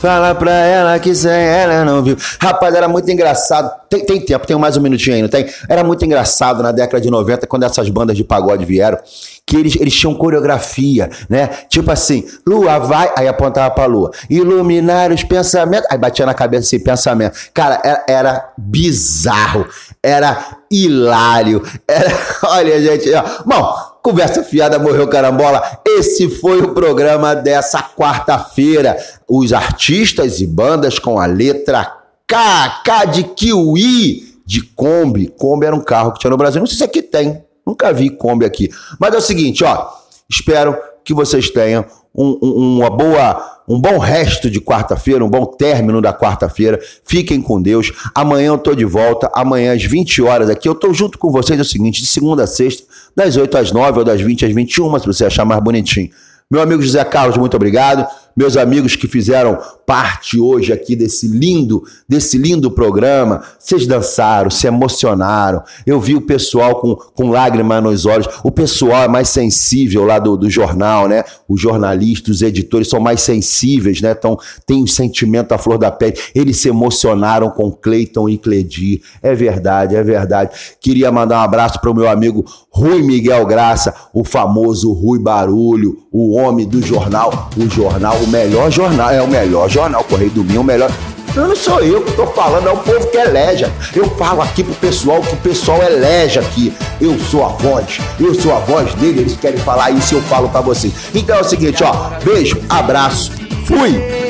Fala 0.00 0.34
pra 0.34 0.50
ela 0.50 0.98
que 0.98 1.14
sem 1.14 1.30
ela 1.30 1.84
não 1.84 2.02
viu. 2.02 2.16
Rapaz, 2.40 2.74
era 2.74 2.88
muito 2.88 3.10
engraçado. 3.10 3.70
Tem, 3.86 4.02
tem 4.02 4.18
tempo, 4.18 4.46
tem 4.46 4.56
mais 4.56 4.74
um 4.78 4.80
minutinho 4.80 5.14
aí, 5.14 5.20
não 5.20 5.28
tem? 5.28 5.46
Era 5.68 5.84
muito 5.84 6.02
engraçado 6.02 6.62
na 6.62 6.72
década 6.72 6.98
de 7.02 7.10
90, 7.10 7.46
quando 7.46 7.64
essas 7.64 7.86
bandas 7.90 8.16
de 8.16 8.24
pagode 8.24 8.64
vieram, 8.64 8.98
que 9.44 9.58
eles, 9.58 9.76
eles 9.76 9.94
tinham 9.94 10.14
coreografia, 10.14 11.10
né? 11.28 11.50
Tipo 11.68 11.92
assim, 11.92 12.24
lua 12.46 12.78
vai, 12.78 13.12
aí 13.14 13.28
apontava 13.28 13.74
pra 13.74 13.84
lua. 13.84 14.10
Iluminar 14.30 15.12
os 15.12 15.22
pensamentos, 15.22 15.86
aí 15.90 15.98
batia 15.98 16.24
na 16.24 16.32
cabeça 16.32 16.64
assim, 16.64 16.82
pensamento. 16.82 17.38
Cara, 17.52 17.82
era, 17.84 18.04
era 18.08 18.52
bizarro, 18.56 19.66
era 20.02 20.56
hilário, 20.70 21.62
era, 21.86 22.10
olha 22.48 22.80
gente, 22.80 23.12
ó. 23.12 23.22
bom, 23.44 23.89
Conversa 24.02 24.42
fiada, 24.42 24.78
morreu 24.78 25.08
carambola. 25.08 25.62
Esse 25.86 26.28
foi 26.28 26.62
o 26.62 26.72
programa 26.72 27.34
dessa 27.34 27.82
quarta-feira. 27.82 28.96
Os 29.28 29.52
artistas 29.52 30.40
e 30.40 30.46
bandas 30.46 30.98
com 30.98 31.18
a 31.18 31.26
letra 31.26 31.84
K, 32.26 32.82
K 32.84 33.04
de 33.04 33.24
Kiwi, 33.24 34.40
de 34.46 34.62
Kombi. 34.62 35.28
Kombi 35.28 35.66
era 35.66 35.76
um 35.76 35.82
carro 35.82 36.12
que 36.12 36.20
tinha 36.20 36.30
no 36.30 36.36
Brasil. 36.36 36.60
Não 36.60 36.66
sei 36.66 36.78
se 36.78 36.84
aqui 36.84 37.02
tem. 37.02 37.44
Nunca 37.66 37.92
vi 37.92 38.08
Kombi 38.08 38.46
aqui. 38.46 38.70
Mas 38.98 39.14
é 39.14 39.18
o 39.18 39.20
seguinte, 39.20 39.64
ó. 39.64 39.88
Espero 40.28 40.76
que 41.04 41.12
vocês 41.12 41.50
tenham 41.50 41.84
um- 42.14 42.38
um- 42.42 42.78
uma 42.78 42.90
boa, 42.90 43.60
um 43.68 43.80
bom 43.80 43.98
resto 43.98 44.50
de 44.50 44.60
quarta-feira, 44.60 45.24
um 45.24 45.28
bom 45.30 45.44
término 45.46 46.00
da 46.00 46.12
quarta-feira. 46.12 46.78
Fiquem 47.04 47.40
com 47.40 47.60
Deus. 47.62 47.92
Amanhã 48.14 48.48
eu 48.48 48.58
tô 48.58 48.74
de 48.74 48.84
volta, 48.84 49.30
amanhã 49.34 49.74
às 49.74 49.82
20 49.84 50.20
horas 50.22 50.50
aqui. 50.50 50.68
Eu 50.68 50.74
tô 50.74 50.92
junto 50.92 51.18
com 51.18 51.30
vocês, 51.30 51.58
é 51.58 51.62
o 51.62 51.64
seguinte, 51.64 52.00
de 52.00 52.06
segunda 52.08 52.44
a 52.44 52.46
sexta, 52.46 52.82
das 53.14 53.36
8 53.36 53.56
às 53.56 53.70
9 53.72 54.00
ou 54.00 54.04
das 54.04 54.20
20 54.20 54.44
às 54.44 54.52
21, 54.52 54.98
se 54.98 55.06
você 55.06 55.24
achar 55.26 55.44
mais 55.44 55.62
bonitinho. 55.62 56.10
Meu 56.50 56.60
amigo 56.60 56.82
José 56.82 57.04
Carlos, 57.04 57.36
muito 57.36 57.54
obrigado. 57.54 58.04
Meus 58.36 58.56
amigos 58.56 58.96
que 58.96 59.08
fizeram 59.08 59.58
parte 59.86 60.38
hoje 60.38 60.72
aqui 60.72 60.94
desse 60.94 61.26
lindo, 61.26 61.82
desse 62.08 62.38
lindo 62.38 62.70
programa, 62.70 63.42
vocês 63.58 63.88
dançaram, 63.88 64.48
se 64.48 64.68
emocionaram. 64.68 65.62
Eu 65.84 66.00
vi 66.00 66.14
o 66.14 66.20
pessoal 66.20 66.80
com, 66.80 66.94
com 66.94 67.30
lágrimas 67.30 67.82
nos 67.82 68.06
olhos. 68.06 68.28
O 68.44 68.52
pessoal 68.52 69.02
é 69.02 69.08
mais 69.08 69.28
sensível 69.28 70.04
lá 70.04 70.20
do, 70.20 70.36
do 70.36 70.48
jornal, 70.48 71.08
né? 71.08 71.24
Os 71.48 71.60
jornalistas, 71.60 72.36
os 72.36 72.42
editores 72.42 72.88
são 72.88 73.00
mais 73.00 73.20
sensíveis, 73.20 74.00
né? 74.00 74.14
Então, 74.16 74.38
tem 74.64 74.80
um 74.80 74.86
sentimento 74.86 75.52
à 75.52 75.58
flor 75.58 75.76
da 75.76 75.90
pele. 75.90 76.16
Eles 76.34 76.58
se 76.58 76.68
emocionaram 76.68 77.50
com 77.50 77.72
Cleiton 77.72 78.28
e 78.28 78.38
Cledi. 78.38 79.02
É 79.20 79.34
verdade, 79.34 79.96
é 79.96 80.02
verdade. 80.04 80.50
Queria 80.80 81.10
mandar 81.10 81.40
um 81.40 81.44
abraço 81.44 81.80
para 81.80 81.90
o 81.90 81.94
meu 81.94 82.08
amigo 82.08 82.44
Rui 82.70 83.02
Miguel 83.02 83.44
Graça, 83.44 83.92
o 84.14 84.22
famoso 84.22 84.92
Rui 84.92 85.18
Barulho, 85.18 85.98
o 86.12 86.36
homem 86.36 86.66
do 86.66 86.80
jornal, 86.80 87.50
o 87.56 87.68
jornal, 87.68 88.16
o 88.22 88.28
melhor 88.28 88.70
jornal, 88.70 89.10
é 89.10 89.22
o 89.22 89.28
melhor 89.28 89.68
jornal, 89.68 90.04
Correio 90.04 90.30
do 90.30 90.44
Minho, 90.44 90.60
o 90.60 90.64
melhor. 90.64 90.90
Não, 91.34 91.48
não 91.48 91.56
sou 91.56 91.80
eu 91.80 92.02
que 92.02 92.12
tô 92.12 92.26
falando, 92.28 92.68
é 92.68 92.72
o 92.72 92.76
povo 92.78 93.06
que 93.08 93.16
elege. 93.16 93.66
Eu 93.94 94.08
falo 94.16 94.42
aqui 94.42 94.64
pro 94.64 94.74
pessoal 94.74 95.20
que 95.20 95.32
o 95.32 95.36
pessoal 95.38 95.82
elege 95.82 96.38
aqui. 96.38 96.72
Eu 97.00 97.18
sou 97.18 97.44
a 97.44 97.48
voz, 97.48 97.98
eu 98.18 98.34
sou 98.34 98.54
a 98.54 98.58
voz 98.58 98.92
dele, 98.94 99.20
eles 99.20 99.36
querem 99.36 99.58
falar 99.58 99.90
isso 99.90 100.14
eu 100.14 100.22
falo 100.22 100.48
pra 100.48 100.60
vocês. 100.60 100.92
Então 101.14 101.36
é 101.36 101.40
o 101.40 101.44
seguinte, 101.44 101.82
ó, 101.84 101.92
beijo, 102.24 102.60
abraço, 102.68 103.32
fui! 103.64 104.29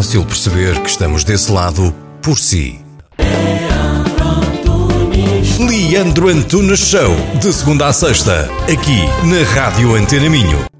fácil 0.00 0.24
perceber 0.24 0.80
que 0.80 0.88
estamos 0.88 1.24
desse 1.24 1.52
lado 1.52 1.94
por 2.22 2.38
si. 2.38 2.80
Leandro 5.58 6.28
Antunes 6.28 6.80
Show, 6.80 7.14
de 7.38 7.52
segunda 7.52 7.86
a 7.86 7.92
sexta, 7.92 8.48
aqui 8.62 9.02
na 9.26 9.44
Rádio 9.54 9.94
Antena 9.94 10.30
Minho. 10.30 10.70